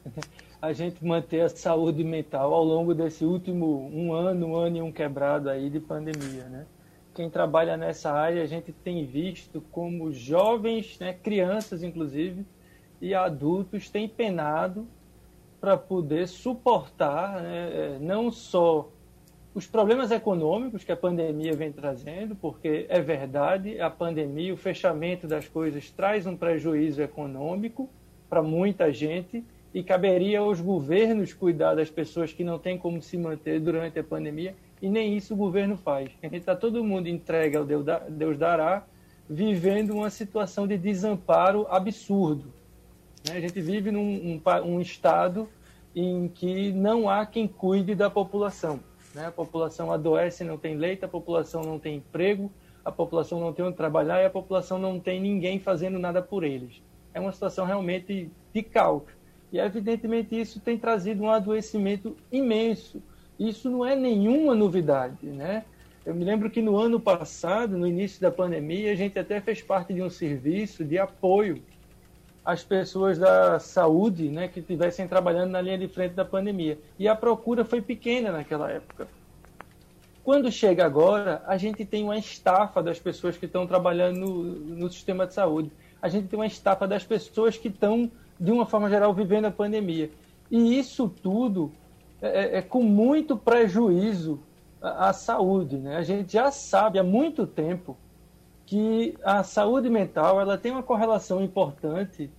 a 0.61 0.71
gente 0.71 1.03
manter 1.03 1.41
a 1.41 1.49
saúde 1.49 2.03
mental 2.03 2.53
ao 2.53 2.63
longo 2.63 2.93
desse 2.93 3.25
último 3.25 3.89
um 3.91 4.13
ano, 4.13 4.49
um 4.49 4.55
ano 4.55 4.77
e 4.77 4.81
um 4.83 4.91
quebrado 4.91 5.49
aí 5.49 5.67
de 5.67 5.79
pandemia, 5.79 6.43
né? 6.43 6.67
quem 7.15 7.27
trabalha 7.27 7.75
nessa 7.75 8.11
área, 8.11 8.43
a 8.43 8.45
gente 8.45 8.71
tem 8.71 9.07
visto 9.07 9.59
como 9.71 10.13
jovens, 10.13 10.99
né, 10.99 11.11
crianças 11.11 11.81
inclusive, 11.81 12.45
e 13.01 13.15
adultos 13.15 13.89
têm 13.89 14.07
penado 14.07 14.87
para 15.59 15.75
poder 15.75 16.27
suportar 16.27 17.41
né, 17.41 17.69
é, 17.73 17.99
não 17.99 18.31
só 18.31 18.91
os 19.53 19.65
problemas 19.65 20.11
econômicos 20.11 20.83
que 20.83 20.91
a 20.91 20.97
pandemia 20.97 21.53
vem 21.53 21.71
trazendo, 21.71 22.35
porque 22.35 22.85
é 22.87 23.01
verdade, 23.01 23.79
a 23.81 23.89
pandemia, 23.89 24.53
o 24.53 24.57
fechamento 24.57 25.27
das 25.27 25.47
coisas 25.47 25.89
traz 25.89 26.27
um 26.27 26.37
prejuízo 26.37 27.01
econômico 27.01 27.89
para 28.29 28.43
muita 28.43 28.93
gente 28.93 29.43
e 29.73 29.83
caberia 29.83 30.39
aos 30.39 30.61
governos 30.61 31.33
cuidar 31.33 31.75
das 31.75 31.89
pessoas 31.89 32.31
que 32.31 32.43
não 32.43 32.59
têm 32.59 32.77
como 32.77 33.01
se 33.01 33.17
manter 33.17 33.59
durante 33.59 33.99
a 33.99 34.03
pandemia 34.03 34.55
e 34.81 34.89
nem 34.89 35.15
isso 35.15 35.33
o 35.33 35.37
governo 35.37 35.77
faz. 35.77 36.09
A 36.21 36.27
gente 36.27 36.37
está 36.37 36.55
todo 36.55 36.83
mundo 36.83 37.07
entregue 37.07 37.57
ao 37.57 37.65
Deus 37.65 38.37
dará, 38.37 38.85
vivendo 39.29 39.95
uma 39.95 40.09
situação 40.09 40.67
de 40.67 40.77
desamparo 40.77 41.67
absurdo. 41.69 42.53
Né? 43.27 43.37
A 43.37 43.41
gente 43.41 43.59
vive 43.61 43.91
num 43.91 44.01
um, 44.01 44.41
um 44.65 44.81
estado 44.81 45.49
em 45.95 46.27
que 46.27 46.71
não 46.71 47.09
há 47.09 47.25
quem 47.25 47.47
cuide 47.47 47.93
da 47.93 48.09
população. 48.09 48.79
Né? 49.13 49.27
A 49.27 49.31
população 49.31 49.91
adoece, 49.91 50.43
não 50.43 50.57
tem 50.57 50.75
leite, 50.75 51.05
a 51.05 51.07
população 51.07 51.61
não 51.61 51.79
tem 51.79 51.97
emprego, 51.97 52.51
a 52.83 52.91
população 52.91 53.39
não 53.39 53.53
tem 53.53 53.65
onde 53.65 53.77
trabalhar 53.77 54.21
e 54.21 54.25
a 54.25 54.29
população 54.29 54.79
não 54.79 54.99
tem 54.99 55.19
ninguém 55.19 55.59
fazendo 55.59 55.99
nada 55.99 56.21
por 56.21 56.43
eles. 56.43 56.81
É 57.13 57.19
uma 57.19 57.31
situação 57.31 57.65
realmente 57.65 58.29
de 58.53 58.63
caos. 58.63 59.03
E, 59.51 59.59
evidentemente, 59.59 60.39
isso 60.39 60.59
tem 60.59 60.77
trazido 60.77 61.23
um 61.23 61.31
adoecimento 61.31 62.15
imenso 62.31 63.01
isso 63.39 63.69
não 63.69 63.85
é 63.85 63.95
nenhuma 63.95 64.53
novidade, 64.53 65.25
né? 65.25 65.63
Eu 66.05 66.13
me 66.13 66.25
lembro 66.25 66.49
que 66.49 66.61
no 66.61 66.75
ano 66.75 66.99
passado, 66.99 67.77
no 67.77 67.87
início 67.87 68.19
da 68.19 68.29
pandemia, 68.29 68.91
a 68.91 68.95
gente 68.95 69.17
até 69.17 69.39
fez 69.39 69.61
parte 69.61 69.93
de 69.93 70.01
um 70.01 70.09
serviço 70.09 70.83
de 70.83 70.97
apoio 70.97 71.61
às 72.49 72.63
pessoas 72.63 73.19
da 73.19 73.59
saúde, 73.59 74.27
né, 74.27 74.47
que 74.47 74.59
estivessem 74.59 75.07
trabalhando 75.07 75.51
na 75.51 75.61
linha 75.61 75.77
de 75.77 75.87
frente 75.87 76.13
da 76.13 76.25
pandemia. 76.25 76.79
E 76.97 77.07
a 77.07 77.15
procura 77.15 77.63
foi 77.63 77.79
pequena 77.79 78.31
naquela 78.31 78.71
época. 78.71 79.07
Quando 80.23 80.51
chega 80.51 80.83
agora, 80.83 81.43
a 81.45 81.57
gente 81.57 81.85
tem 81.85 82.03
uma 82.03 82.17
estafa 82.17 82.81
das 82.81 82.97
pessoas 82.99 83.37
que 83.37 83.45
estão 83.45 83.67
trabalhando 83.67 84.19
no, 84.19 84.43
no 84.77 84.91
sistema 84.91 85.27
de 85.27 85.35
saúde. 85.35 85.71
A 86.01 86.09
gente 86.09 86.27
tem 86.27 86.39
uma 86.39 86.47
estafa 86.47 86.87
das 86.87 87.03
pessoas 87.03 87.55
que 87.55 87.67
estão, 87.67 88.09
de 88.39 88.51
uma 88.51 88.65
forma 88.65 88.89
geral, 88.89 89.13
vivendo 89.13 89.45
a 89.45 89.51
pandemia. 89.51 90.09
E 90.49 90.79
isso 90.79 91.07
tudo 91.07 91.71
é, 92.19 92.27
é, 92.27 92.57
é 92.57 92.61
com 92.63 92.81
muito 92.81 93.37
prejuízo 93.37 94.39
à, 94.81 95.09
à 95.09 95.13
saúde. 95.13 95.77
Né? 95.77 95.97
A 95.97 96.03
gente 96.03 96.33
já 96.33 96.49
sabe 96.49 96.97
há 96.97 97.03
muito 97.03 97.45
tempo 97.45 97.95
que 98.65 99.15
a 99.23 99.43
saúde 99.43 99.87
mental 99.87 100.41
ela 100.41 100.57
tem 100.57 100.71
uma 100.71 100.83
correlação 100.83 101.43
importante 101.43 102.29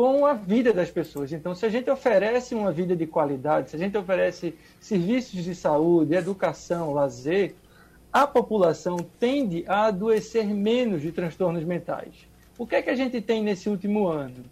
com 0.00 0.24
a 0.24 0.32
vida 0.32 0.72
das 0.72 0.90
pessoas. 0.90 1.30
Então, 1.30 1.54
se 1.54 1.66
a 1.66 1.68
gente 1.68 1.90
oferece 1.90 2.54
uma 2.54 2.72
vida 2.72 2.96
de 2.96 3.06
qualidade, 3.06 3.68
se 3.68 3.76
a 3.76 3.78
gente 3.78 3.98
oferece 3.98 4.54
serviços 4.80 5.44
de 5.44 5.54
saúde, 5.54 6.14
educação, 6.14 6.94
lazer, 6.94 7.54
a 8.10 8.26
população 8.26 8.96
tende 8.96 9.62
a 9.68 9.88
adoecer 9.88 10.46
menos 10.46 11.02
de 11.02 11.12
transtornos 11.12 11.64
mentais. 11.64 12.14
O 12.56 12.66
que 12.66 12.76
é 12.76 12.82
que 12.82 12.88
a 12.88 12.94
gente 12.94 13.20
tem 13.20 13.42
nesse 13.42 13.68
último 13.68 14.08
ano? 14.08 14.42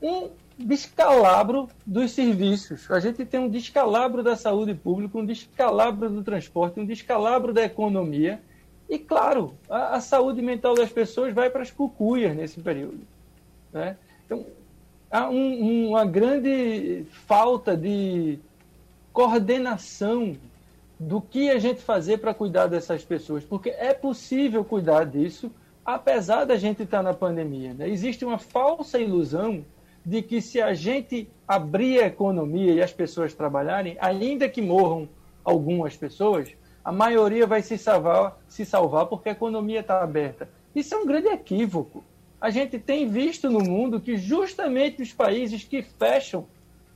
Um 0.00 0.30
descalabro 0.56 1.68
dos 1.84 2.12
serviços. 2.12 2.90
A 2.90 2.98
gente 2.98 3.26
tem 3.26 3.40
um 3.40 3.50
descalabro 3.50 4.22
da 4.22 4.36
saúde 4.36 4.74
pública, 4.74 5.18
um 5.18 5.26
descalabro 5.26 6.08
do 6.08 6.24
transporte, 6.24 6.80
um 6.80 6.86
descalabro 6.86 7.52
da 7.52 7.62
economia. 7.62 8.40
E, 8.88 8.98
claro, 8.98 9.52
a, 9.68 9.96
a 9.96 10.00
saúde 10.00 10.40
mental 10.40 10.74
das 10.74 10.90
pessoas 10.90 11.34
vai 11.34 11.50
para 11.50 11.60
as 11.60 11.70
cucuias 11.70 12.34
nesse 12.34 12.58
período. 12.58 13.00
Né? 13.70 13.98
Então, 14.24 14.46
há 15.12 15.28
um, 15.28 15.90
uma 15.90 16.06
grande 16.06 17.04
falta 17.26 17.76
de 17.76 18.38
coordenação 19.12 20.34
do 20.98 21.20
que 21.20 21.50
a 21.50 21.58
gente 21.58 21.82
fazer 21.82 22.18
para 22.18 22.32
cuidar 22.32 22.66
dessas 22.66 23.04
pessoas, 23.04 23.44
porque 23.44 23.68
é 23.70 23.92
possível 23.92 24.64
cuidar 24.64 25.04
disso, 25.04 25.50
apesar 25.84 26.46
da 26.46 26.56
gente 26.56 26.84
estar 26.84 27.02
na 27.02 27.12
pandemia. 27.12 27.74
Né? 27.74 27.90
Existe 27.90 28.24
uma 28.24 28.38
falsa 28.38 28.98
ilusão 28.98 29.64
de 30.04 30.22
que 30.22 30.40
se 30.40 30.60
a 30.62 30.72
gente 30.72 31.28
abrir 31.46 32.02
a 32.02 32.06
economia 32.06 32.72
e 32.72 32.82
as 32.82 32.92
pessoas 32.92 33.34
trabalharem, 33.34 33.98
ainda 34.00 34.48
que 34.48 34.62
morram 34.62 35.08
algumas 35.44 35.96
pessoas, 35.96 36.48
a 36.84 36.90
maioria 36.90 37.46
vai 37.46 37.62
se 37.62 37.76
salvar, 37.76 38.40
se 38.48 38.64
salvar 38.64 39.06
porque 39.06 39.28
a 39.28 39.32
economia 39.32 39.80
está 39.80 40.02
aberta. 40.02 40.48
Isso 40.74 40.94
é 40.94 40.98
um 40.98 41.06
grande 41.06 41.28
equívoco. 41.28 42.02
A 42.42 42.50
gente 42.50 42.76
tem 42.76 43.06
visto 43.06 43.48
no 43.48 43.60
mundo 43.60 44.00
que 44.00 44.16
justamente 44.16 45.00
os 45.00 45.12
países 45.12 45.62
que 45.62 45.80
fecham, 45.80 46.44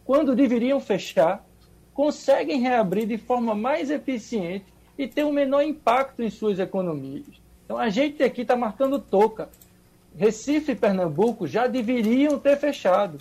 quando 0.04 0.34
deveriam 0.34 0.80
fechar, 0.80 1.46
conseguem 1.94 2.58
reabrir 2.58 3.06
de 3.06 3.16
forma 3.16 3.54
mais 3.54 3.88
eficiente 3.88 4.64
e 4.98 5.06
ter 5.06 5.24
um 5.24 5.30
menor 5.30 5.62
impacto 5.62 6.20
em 6.20 6.30
suas 6.30 6.58
economias. 6.58 7.28
Então 7.64 7.78
a 7.78 7.88
gente 7.88 8.24
aqui 8.24 8.40
está 8.40 8.56
marcando 8.56 8.98
toca. 8.98 9.48
Recife 10.16 10.72
e 10.72 10.74
Pernambuco 10.74 11.46
já 11.46 11.68
deveriam 11.68 12.40
ter 12.40 12.56
fechado. 12.56 13.18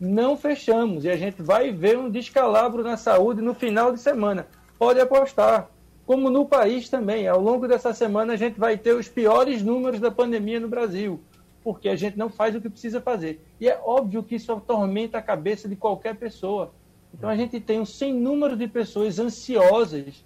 Não 0.00 0.34
fechamos 0.34 1.04
e 1.04 1.10
a 1.10 1.16
gente 1.18 1.42
vai 1.42 1.72
ver 1.72 1.98
um 1.98 2.08
descalabro 2.08 2.82
na 2.82 2.96
saúde 2.96 3.42
no 3.42 3.52
final 3.52 3.92
de 3.92 4.00
semana. 4.00 4.46
Pode 4.78 4.98
apostar. 4.98 5.68
Como 6.06 6.30
no 6.30 6.46
país 6.46 6.88
também. 6.88 7.28
Ao 7.28 7.38
longo 7.38 7.68
dessa 7.68 7.92
semana 7.92 8.32
a 8.32 8.36
gente 8.36 8.58
vai 8.58 8.78
ter 8.78 8.94
os 8.94 9.08
piores 9.08 9.62
números 9.62 10.00
da 10.00 10.10
pandemia 10.10 10.58
no 10.58 10.68
Brasil, 10.68 11.20
porque 11.66 11.88
a 11.88 11.96
gente 11.96 12.16
não 12.16 12.30
faz 12.30 12.54
o 12.54 12.60
que 12.60 12.70
precisa 12.70 13.00
fazer. 13.00 13.44
E 13.60 13.68
é 13.68 13.76
óbvio 13.84 14.22
que 14.22 14.36
isso 14.36 14.52
atormenta 14.52 15.18
a 15.18 15.20
cabeça 15.20 15.68
de 15.68 15.74
qualquer 15.74 16.14
pessoa. 16.14 16.72
Então 17.12 17.28
a 17.28 17.34
gente 17.34 17.58
tem 17.58 17.80
um 17.80 17.84
sem 17.84 18.14
número 18.14 18.56
de 18.56 18.68
pessoas 18.68 19.18
ansiosas 19.18 20.24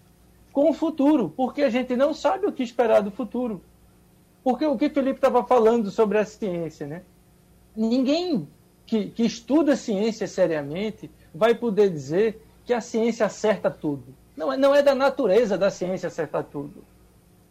com 0.53 0.69
o 0.69 0.75
futuro, 0.75 1.33
porque 1.35 1.63
a 1.63 1.71
gente 1.71 1.97
não 1.97 2.13
sabe 2.13 2.47
o 2.47 2.53
que 2.53 2.63
esperar 2.63 3.01
do 3.01 3.11
futuro. 3.11 3.63
Porque 4.45 4.67
o 4.67 4.77
que 4.77 4.91
Felipe 4.91 5.17
estava 5.17 5.43
falando 5.43 5.91
sobre 5.91 6.19
a 6.19 6.27
ciência, 6.27 6.87
né? 6.87 7.05
Ninguém 7.75 8.47
que, 8.85 9.07
que 9.07 9.25
estuda 9.25 9.77
ciência 9.77 10.29
seriamente 10.29 11.11
vai 11.35 11.55
poder 11.55 11.89
dizer 11.89 12.47
que 12.67 12.75
a 12.75 12.83
ciência 12.83 13.25
acerta 13.25 13.71
tudo. 13.71 14.15
Não 14.37 14.53
é, 14.53 14.59
não 14.59 14.75
é 14.75 14.83
da 14.83 14.95
natureza 14.95 15.57
da 15.57 15.71
ciência 15.71 16.09
acertar 16.09 16.45
tudo. 16.45 16.85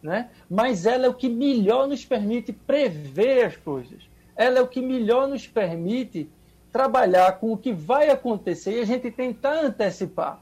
Né? 0.02 0.30
Mas 0.48 0.86
ela 0.86 1.06
é 1.06 1.08
o 1.08 1.14
que 1.14 1.28
melhor 1.28 1.86
nos 1.86 2.04
permite 2.04 2.52
prever 2.52 3.46
as 3.46 3.56
coisas. 3.56 4.02
Ela 4.34 4.58
é 4.58 4.62
o 4.62 4.66
que 4.66 4.80
melhor 4.80 5.28
nos 5.28 5.46
permite 5.46 6.28
trabalhar 6.72 7.32
com 7.38 7.52
o 7.52 7.56
que 7.56 7.72
vai 7.72 8.08
acontecer 8.08 8.78
e 8.78 8.80
a 8.80 8.86
gente 8.86 9.10
tentar 9.10 9.64
antecipar. 9.64 10.40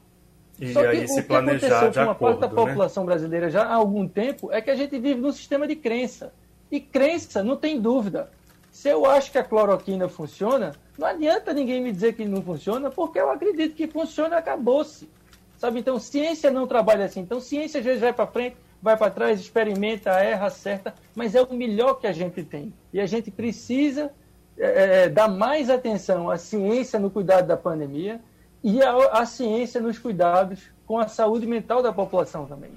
E 0.59 0.73
Só 0.73 0.81
aí 0.81 1.07
se 1.07 1.21
planejar 1.23 1.89
de 1.89 1.97
com 1.97 2.03
uma 2.03 2.11
acordo, 2.11 2.39
parte 2.39 2.53
da 2.53 2.61
né? 2.61 2.67
população 2.67 3.05
brasileira 3.05 3.49
já 3.49 3.63
há 3.63 3.73
algum 3.73 4.07
tempo 4.07 4.51
é 4.51 4.61
que 4.61 4.69
a 4.69 4.75
gente 4.75 4.97
vive 4.99 5.19
num 5.19 5.31
sistema 5.31 5.67
de 5.67 5.75
crença. 5.75 6.33
E 6.71 6.79
crença, 6.79 7.41
não 7.41 7.55
tem 7.55 7.79
dúvida. 7.79 8.29
Se 8.71 8.89
eu 8.89 9.05
acho 9.05 9.31
que 9.31 9.37
a 9.37 9.43
cloroquina 9.43 10.07
funciona, 10.07 10.73
não 10.97 11.07
adianta 11.07 11.53
ninguém 11.53 11.81
me 11.81 11.91
dizer 11.91 12.13
que 12.13 12.25
não 12.25 12.41
funciona, 12.41 12.91
porque 12.91 13.19
eu 13.19 13.29
acredito 13.31 13.75
que 13.75 13.87
funciona 13.87 14.35
e 14.35 14.39
acabou-se. 14.39 15.09
Sabe? 15.57 15.79
Então, 15.79 15.97
ciência 15.99 16.51
não 16.51 16.67
trabalha 16.67 17.05
assim. 17.05 17.21
Então, 17.21 17.39
ciência 17.39 17.79
às 17.79 17.85
vezes 17.85 18.01
vai 18.01 18.13
para 18.13 18.27
frente, 18.27 18.55
vai 18.81 18.95
para 18.95 19.11
trás, 19.11 19.39
experimenta, 19.39 20.11
erra, 20.11 20.47
acerta, 20.47 20.93
mas 21.15 21.35
é 21.35 21.41
o 21.41 21.53
melhor 21.53 21.95
que 21.95 22.07
a 22.07 22.11
gente 22.11 22.43
tem. 22.43 22.73
E 22.93 22.99
a 22.99 23.05
gente 23.05 23.29
precisa 23.29 24.11
é, 24.57 25.03
é, 25.03 25.09
dar 25.09 25.27
mais 25.27 25.69
atenção 25.69 26.29
à 26.29 26.37
ciência 26.37 26.99
no 26.99 27.09
cuidado 27.09 27.47
da 27.47 27.57
pandemia 27.57 28.19
e 28.63 28.81
à, 28.81 29.21
à 29.21 29.25
ciência 29.25 29.79
nos 29.81 29.97
cuidados 29.97 30.69
com 30.85 30.97
a 30.97 31.07
saúde 31.07 31.45
mental 31.45 31.81
da 31.81 31.93
população 31.93 32.45
também. 32.45 32.71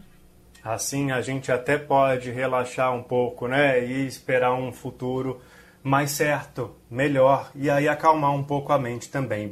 Assim 0.62 1.11
a 1.11 1.21
gente 1.21 1.51
até 1.51 1.77
pode 1.77 2.31
relaxar 2.31 2.95
um 2.95 3.03
pouco, 3.03 3.49
né? 3.49 3.85
E 3.85 4.07
esperar 4.07 4.55
um 4.55 4.73
futuro 4.73 5.41
mais 5.83 6.12
certo, 6.12 6.77
melhor, 6.88 7.51
e 7.55 7.69
aí 7.69 7.88
acalmar 7.88 8.33
um 8.33 8.45
pouco 8.45 8.73
a 8.73 8.79
mente 8.79 9.11
também. 9.11 9.51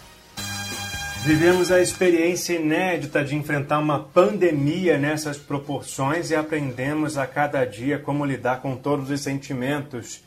Vivemos 1.23 1.71
a 1.71 1.83
experiência 1.83 2.55
inédita 2.55 3.23
de 3.23 3.37
enfrentar 3.37 3.79
uma 3.79 4.01
pandemia 4.01 4.97
nessas 4.97 5.37
proporções 5.37 6.31
e 6.31 6.35
aprendemos 6.35 7.19
a 7.19 7.27
cada 7.27 7.63
dia 7.67 7.99
como 7.99 8.25
lidar 8.25 8.63
com 8.63 8.75
todos 8.75 9.11
os 9.11 9.21
sentimentos 9.21 10.25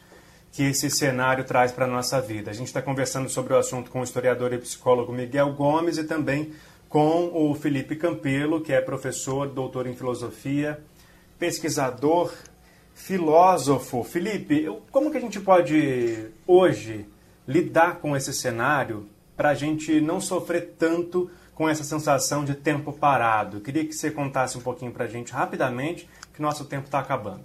que 0.52 0.62
esse 0.62 0.92
cenário 0.92 1.46
traz 1.46 1.72
para 1.72 1.86
a 1.86 1.88
nossa 1.88 2.22
vida. 2.22 2.52
A 2.52 2.54
gente 2.54 2.68
está 2.68 2.80
conversando 2.80 3.28
sobre 3.28 3.54
o 3.54 3.58
assunto 3.58 3.90
com 3.90 4.02
o 4.02 4.04
historiador 4.04 4.54
e 4.54 4.60
psicólogo 4.60 5.12
Miguel 5.12 5.54
Gomes 5.54 5.98
e 5.98 6.04
também 6.04 6.54
com 6.88 7.32
o 7.34 7.56
Felipe 7.56 7.96
Campelo, 7.96 8.62
que 8.62 8.72
é 8.72 8.80
professor, 8.80 9.48
doutor 9.48 9.88
em 9.88 9.96
filosofia, 9.96 10.80
pesquisador, 11.40 12.32
filósofo. 12.94 14.04
Felipe, 14.04 14.68
como 14.92 15.10
que 15.10 15.18
a 15.18 15.22
gente 15.22 15.40
pode 15.40 16.28
hoje 16.46 17.08
lidar 17.48 17.96
com 17.96 18.16
esse 18.16 18.32
cenário 18.32 19.10
para 19.36 19.50
a 19.50 19.54
gente 19.54 20.00
não 20.00 20.19
sofrer 20.22 20.76
tanto 20.78 21.30
com 21.54 21.69
essa 21.69 21.84
sensação 21.84 22.43
de 22.43 22.56
tempo 22.56 22.91
parado? 22.91 23.62
Queria 23.62 23.86
que 23.86 23.93
você 23.93 24.12
contasse 24.12 24.58
um 24.58 24.62
pouquinho 24.62 24.91
para 24.91 25.06
a 25.06 25.08
gente 25.08 25.32
rapidamente, 25.32 26.10
que 26.34 26.41
nosso 26.41 26.65
tempo 26.65 26.86
está 26.86 27.00
acabando. 27.00 27.43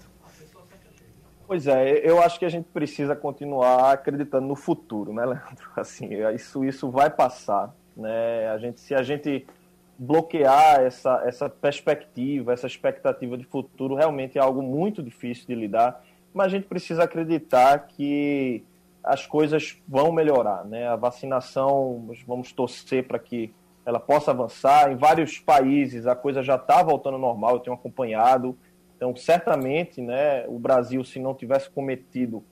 Pois 1.46 1.66
é, 1.66 2.06
eu 2.06 2.22
acho 2.22 2.38
que 2.38 2.44
a 2.44 2.48
gente 2.50 2.66
precisa 2.66 3.16
continuar 3.16 3.92
acreditando 3.92 4.46
no 4.46 4.54
futuro, 4.54 5.14
né, 5.14 5.24
Leandro? 5.24 5.70
Assim, 5.76 6.10
isso, 6.34 6.62
isso 6.62 6.90
vai 6.90 7.08
passar, 7.08 7.74
né? 7.96 8.50
A 8.50 8.58
gente, 8.58 8.80
se 8.80 8.94
a 8.94 9.02
gente 9.02 9.46
bloquear 9.98 10.80
essa, 10.80 11.22
essa 11.24 11.48
perspectiva, 11.48 12.52
essa 12.52 12.66
expectativa 12.66 13.36
de 13.36 13.44
futuro, 13.44 13.94
realmente 13.94 14.36
é 14.36 14.40
algo 14.40 14.62
muito 14.62 15.02
difícil 15.02 15.46
de 15.46 15.54
lidar, 15.54 16.04
mas 16.34 16.48
a 16.48 16.50
gente 16.50 16.66
precisa 16.66 17.04
acreditar 17.04 17.78
que 17.88 18.62
as 19.08 19.26
coisas 19.26 19.80
vão 19.88 20.12
melhorar, 20.12 20.66
né? 20.66 20.86
A 20.86 20.94
vacinação, 20.94 22.10
vamos 22.26 22.52
torcer 22.52 23.08
para 23.08 23.18
que 23.18 23.50
ela 23.86 23.98
possa 23.98 24.32
avançar. 24.32 24.92
Em 24.92 24.96
vários 24.96 25.38
países 25.38 26.06
a 26.06 26.14
coisa 26.14 26.42
já 26.42 26.56
está 26.56 26.82
voltando 26.82 27.14
ao 27.14 27.20
normal, 27.20 27.54
eu 27.54 27.60
tenho 27.60 27.74
acompanhado. 27.74 28.54
Então, 28.94 29.16
certamente, 29.16 30.02
né, 30.02 30.44
o 30.46 30.58
Brasil, 30.58 31.02
se 31.04 31.18
não 31.18 31.34
tivesse 31.34 31.70
cometido 31.70 32.44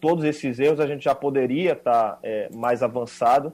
todos 0.00 0.22
esses 0.22 0.60
erros, 0.60 0.78
a 0.78 0.86
gente 0.86 1.02
já 1.02 1.16
poderia 1.16 1.72
estar 1.72 2.12
tá, 2.12 2.18
é, 2.22 2.48
mais 2.54 2.80
avançado. 2.80 3.52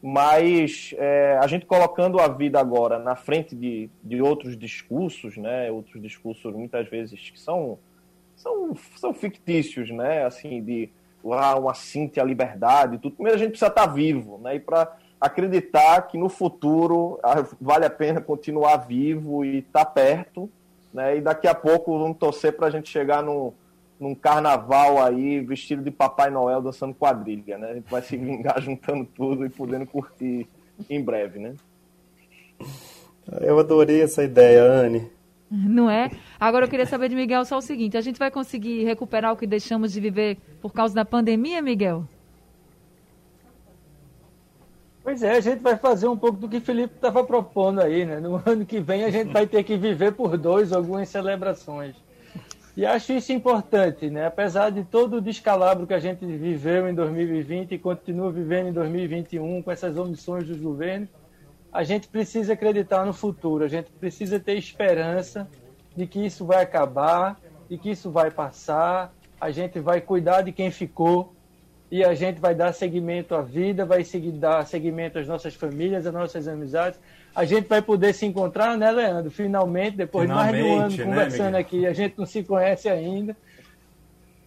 Mas 0.00 0.94
é, 0.96 1.38
a 1.42 1.46
gente 1.46 1.66
colocando 1.66 2.18
a 2.18 2.28
vida 2.28 2.58
agora 2.58 2.98
na 2.98 3.16
frente 3.16 3.54
de, 3.54 3.90
de 4.02 4.22
outros 4.22 4.56
discursos, 4.56 5.36
né, 5.36 5.70
outros 5.70 6.00
discursos 6.00 6.54
muitas 6.54 6.88
vezes 6.88 7.28
que 7.28 7.38
são, 7.38 7.78
são, 8.34 8.74
são 8.96 9.12
fictícios, 9.12 9.90
né, 9.90 10.24
assim, 10.24 10.62
de 10.62 10.88
ah, 11.32 11.56
uma 11.56 11.72
à 11.72 12.24
liberdade, 12.24 12.98
tudo. 12.98 13.14
Primeiro 13.14 13.36
a 13.36 13.38
gente 13.38 13.50
precisa 13.50 13.68
estar 13.68 13.86
vivo, 13.86 14.38
né, 14.38 14.56
e 14.56 14.60
para 14.60 14.96
acreditar 15.20 16.02
que 16.02 16.16
no 16.16 16.28
futuro 16.28 17.18
ah, 17.22 17.44
vale 17.60 17.84
a 17.84 17.90
pena 17.90 18.20
continuar 18.20 18.76
vivo 18.76 19.44
e 19.44 19.58
estar 19.58 19.84
perto, 19.84 20.48
né? 20.92 21.16
E 21.16 21.20
daqui 21.20 21.46
a 21.46 21.54
pouco 21.54 21.98
vamos 21.98 22.18
torcer 22.18 22.56
para 22.56 22.68
a 22.68 22.70
gente 22.70 22.88
chegar 22.88 23.22
num, 23.22 23.52
num 23.98 24.14
carnaval 24.14 25.02
aí, 25.02 25.40
vestido 25.40 25.82
de 25.82 25.90
Papai 25.90 26.30
Noel, 26.30 26.62
dançando 26.62 26.94
quadrilha, 26.94 27.58
né? 27.58 27.70
A 27.70 27.74
gente 27.74 27.90
vai 27.90 28.02
se 28.02 28.16
vingar 28.16 28.60
juntando 28.62 29.04
tudo 29.04 29.44
e 29.44 29.50
podendo 29.50 29.86
curtir 29.86 30.48
em 30.88 31.02
breve, 31.02 31.38
né? 31.38 31.54
Eu 33.40 33.58
adorei 33.58 34.02
essa 34.02 34.22
ideia, 34.22 34.62
Anne. 34.62 35.10
Não 35.50 35.90
é? 35.90 36.10
Agora 36.38 36.66
eu 36.66 36.68
queria 36.68 36.86
saber 36.86 37.08
de 37.08 37.16
Miguel 37.16 37.44
só 37.44 37.58
o 37.58 37.62
seguinte: 37.62 37.96
a 37.96 38.00
gente 38.00 38.18
vai 38.18 38.30
conseguir 38.30 38.84
recuperar 38.84 39.32
o 39.32 39.36
que 39.36 39.46
deixamos 39.46 39.92
de 39.92 40.00
viver 40.00 40.38
por 40.60 40.72
causa 40.72 40.94
da 40.94 41.04
pandemia, 41.04 41.62
Miguel? 41.62 42.04
Pois 45.02 45.22
é, 45.22 45.32
a 45.36 45.40
gente 45.40 45.60
vai 45.60 45.74
fazer 45.74 46.06
um 46.06 46.16
pouco 46.16 46.38
do 46.38 46.48
que 46.48 46.60
Felipe 46.60 46.94
estava 46.94 47.24
propondo 47.24 47.80
aí, 47.80 48.04
né? 48.04 48.20
No 48.20 48.42
ano 48.44 48.66
que 48.66 48.78
vem 48.78 49.04
a 49.04 49.10
gente 49.10 49.32
vai 49.32 49.46
ter 49.46 49.64
que 49.64 49.76
viver 49.76 50.12
por 50.12 50.36
dois 50.36 50.70
algumas 50.70 51.08
celebrações. 51.08 51.96
E 52.76 52.86
acho 52.86 53.12
isso 53.12 53.32
importante, 53.32 54.08
né? 54.08 54.26
Apesar 54.26 54.70
de 54.70 54.84
todo 54.84 55.16
o 55.16 55.20
descalabro 55.20 55.86
que 55.86 55.94
a 55.94 55.98
gente 55.98 56.24
viveu 56.24 56.88
em 56.88 56.94
2020 56.94 57.72
e 57.72 57.78
continua 57.78 58.30
vivendo 58.30 58.68
em 58.68 58.72
2021 58.72 59.62
com 59.62 59.72
essas 59.72 59.96
omissões 59.96 60.46
dos 60.46 60.58
governos, 60.58 61.08
a 61.72 61.84
gente 61.84 62.08
precisa 62.08 62.54
acreditar 62.54 63.04
no 63.04 63.12
futuro, 63.12 63.64
a 63.64 63.68
gente 63.68 63.90
precisa 63.92 64.40
ter 64.40 64.54
esperança 64.54 65.48
de 65.94 66.06
que 66.06 66.24
isso 66.24 66.44
vai 66.44 66.62
acabar, 66.62 67.38
de 67.68 67.76
que 67.76 67.90
isso 67.90 68.10
vai 68.10 68.30
passar, 68.30 69.12
a 69.40 69.50
gente 69.50 69.78
vai 69.78 70.00
cuidar 70.00 70.42
de 70.42 70.52
quem 70.52 70.70
ficou, 70.70 71.34
e 71.90 72.04
a 72.04 72.14
gente 72.14 72.38
vai 72.40 72.54
dar 72.54 72.72
seguimento 72.72 73.34
à 73.34 73.40
vida, 73.40 73.84
vai 73.84 74.04
seguir, 74.04 74.32
dar 74.32 74.66
seguimento 74.66 75.18
às 75.18 75.26
nossas 75.26 75.54
famílias, 75.54 76.06
às 76.06 76.12
nossas 76.12 76.46
amizades. 76.46 77.00
A 77.34 77.44
gente 77.44 77.66
vai 77.66 77.80
poder 77.80 78.12
se 78.12 78.26
encontrar, 78.26 78.76
né, 78.76 78.90
Leandro? 78.90 79.30
Finalmente, 79.30 79.96
depois 79.96 80.28
Finalmente, 80.28 80.56
de 80.56 80.62
mais 80.62 80.68
de 80.68 80.70
um 80.70 80.84
ano 80.84 80.96
né, 80.96 81.04
conversando 81.04 81.54
aqui, 81.54 81.86
a 81.86 81.92
gente 81.92 82.18
não 82.18 82.26
se 82.26 82.42
conhece 82.42 82.88
ainda, 82.88 83.36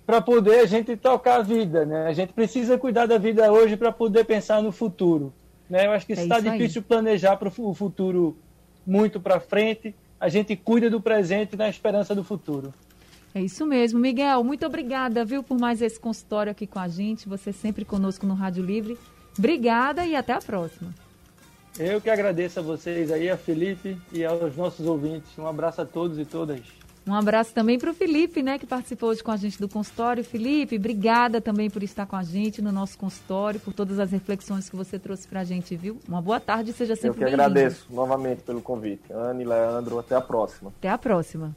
para 0.05 0.21
poder 0.21 0.59
a 0.59 0.65
gente 0.65 0.95
tocar 0.95 1.37
a 1.37 1.41
vida, 1.41 1.85
né? 1.85 2.07
A 2.07 2.13
gente 2.13 2.33
precisa 2.33 2.77
cuidar 2.77 3.07
da 3.07 3.17
vida 3.17 3.51
hoje 3.51 3.75
para 3.75 3.91
poder 3.91 4.23
pensar 4.25 4.61
no 4.61 4.71
futuro. 4.71 5.33
Né? 5.71 5.85
Eu 5.87 5.91
acho 5.93 6.05
que 6.05 6.11
É 6.11 6.21
está 6.23 6.37
isso 6.37 6.49
aí. 6.49 6.57
difícil 6.59 6.81
planejar 6.83 7.37
para 7.37 7.47
o 7.47 7.73
futuro 7.73 8.37
muito 8.85 9.21
para 9.21 9.39
frente. 9.39 9.95
A 10.19 10.27
gente 10.27 10.53
cuida 10.53 10.89
do 10.89 10.99
presente 10.99 11.55
na 11.55 11.69
esperança 11.69 12.13
do 12.13 12.25
futuro. 12.25 12.73
É 13.33 13.41
isso 13.41 13.65
mesmo. 13.65 13.97
Miguel, 13.97 14.43
muito 14.43 14.65
obrigada, 14.65 15.23
viu, 15.23 15.41
por 15.41 15.57
mais 15.57 15.81
esse 15.81 15.97
consultório 15.97 16.51
aqui 16.51 16.67
com 16.67 16.77
a 16.77 16.89
gente. 16.89 17.29
Você 17.29 17.53
sempre 17.53 17.85
conosco 17.85 18.27
no 18.27 18.33
Rádio 18.33 18.65
Livre. 18.65 18.97
Obrigada 19.39 20.05
e 20.05 20.13
até 20.13 20.33
a 20.33 20.39
próxima. 20.39 20.93
Eu 21.79 22.01
que 22.01 22.09
agradeço 22.09 22.59
a 22.59 22.61
vocês 22.61 23.09
aí, 23.09 23.29
a 23.29 23.37
Felipe 23.37 23.97
e 24.11 24.25
aos 24.25 24.53
nossos 24.57 24.85
ouvintes. 24.85 25.29
Um 25.37 25.47
abraço 25.47 25.81
a 25.81 25.85
todos 25.85 26.19
e 26.19 26.25
todas. 26.25 26.59
Um 27.05 27.15
abraço 27.15 27.51
também 27.51 27.79
para 27.79 27.89
o 27.89 27.93
Felipe, 27.95 28.43
né, 28.43 28.59
que 28.59 28.65
participou 28.67 29.09
hoje 29.09 29.23
com 29.23 29.31
a 29.31 29.37
gente 29.37 29.59
do 29.59 29.67
consultório. 29.67 30.23
Felipe, 30.23 30.75
obrigada 30.75 31.41
também 31.41 31.67
por 31.67 31.81
estar 31.81 32.05
com 32.05 32.15
a 32.15 32.21
gente 32.23 32.61
no 32.61 32.71
nosso 32.71 32.95
consultório, 32.97 33.59
por 33.59 33.73
todas 33.73 33.97
as 33.99 34.11
reflexões 34.11 34.69
que 34.69 34.75
você 34.75 34.99
trouxe 34.99 35.27
para 35.27 35.39
a 35.39 35.43
gente, 35.43 35.75
viu? 35.75 35.99
Uma 36.07 36.21
boa 36.21 36.39
tarde 36.39 36.69
e 36.69 36.73
seja 36.73 36.93
Eu 36.93 36.97
sempre 36.97 37.17
que 37.17 37.25
bem-vindo. 37.25 37.41
agradeço 37.41 37.87
novamente 37.89 38.43
pelo 38.43 38.61
convite. 38.61 39.01
Anne, 39.11 39.43
Leandro, 39.43 39.97
até 39.97 40.15
a 40.15 40.21
próxima. 40.21 40.71
Até 40.77 40.89
a 40.89 40.97
próxima. 40.97 41.55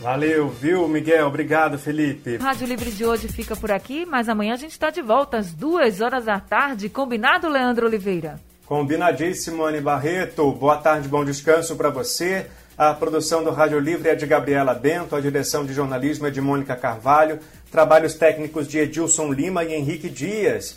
Valeu, 0.00 0.48
viu, 0.48 0.86
Miguel? 0.86 1.26
Obrigado, 1.26 1.76
Felipe. 1.76 2.36
O 2.36 2.40
Rádio 2.40 2.68
Livre 2.68 2.92
de 2.92 3.04
hoje 3.04 3.26
fica 3.26 3.56
por 3.56 3.72
aqui, 3.72 4.06
mas 4.06 4.28
amanhã 4.28 4.52
a 4.54 4.56
gente 4.56 4.70
está 4.70 4.90
de 4.90 5.02
volta 5.02 5.38
às 5.38 5.52
duas 5.52 6.00
horas 6.00 6.24
da 6.26 6.38
tarde. 6.38 6.88
Combinado, 6.88 7.48
Leandro 7.48 7.86
Oliveira? 7.86 8.38
Combinadíssimo, 8.64 9.64
Anne 9.64 9.80
Barreto. 9.80 10.52
Boa 10.52 10.76
tarde, 10.76 11.08
bom 11.08 11.24
descanso 11.24 11.74
para 11.74 11.90
você. 11.90 12.46
A 12.78 12.94
produção 12.94 13.42
do 13.42 13.50
Rádio 13.50 13.80
Livre 13.80 14.08
é 14.08 14.14
de 14.14 14.24
Gabriela 14.24 14.72
Bento, 14.72 15.16
a 15.16 15.20
direção 15.20 15.66
de 15.66 15.74
jornalismo 15.74 16.28
é 16.28 16.30
de 16.30 16.40
Mônica 16.40 16.76
Carvalho, 16.76 17.40
trabalhos 17.72 18.14
técnicos 18.14 18.68
de 18.68 18.78
Edilson 18.78 19.32
Lima 19.32 19.64
e 19.64 19.74
Henrique 19.74 20.08
Dias. 20.08 20.76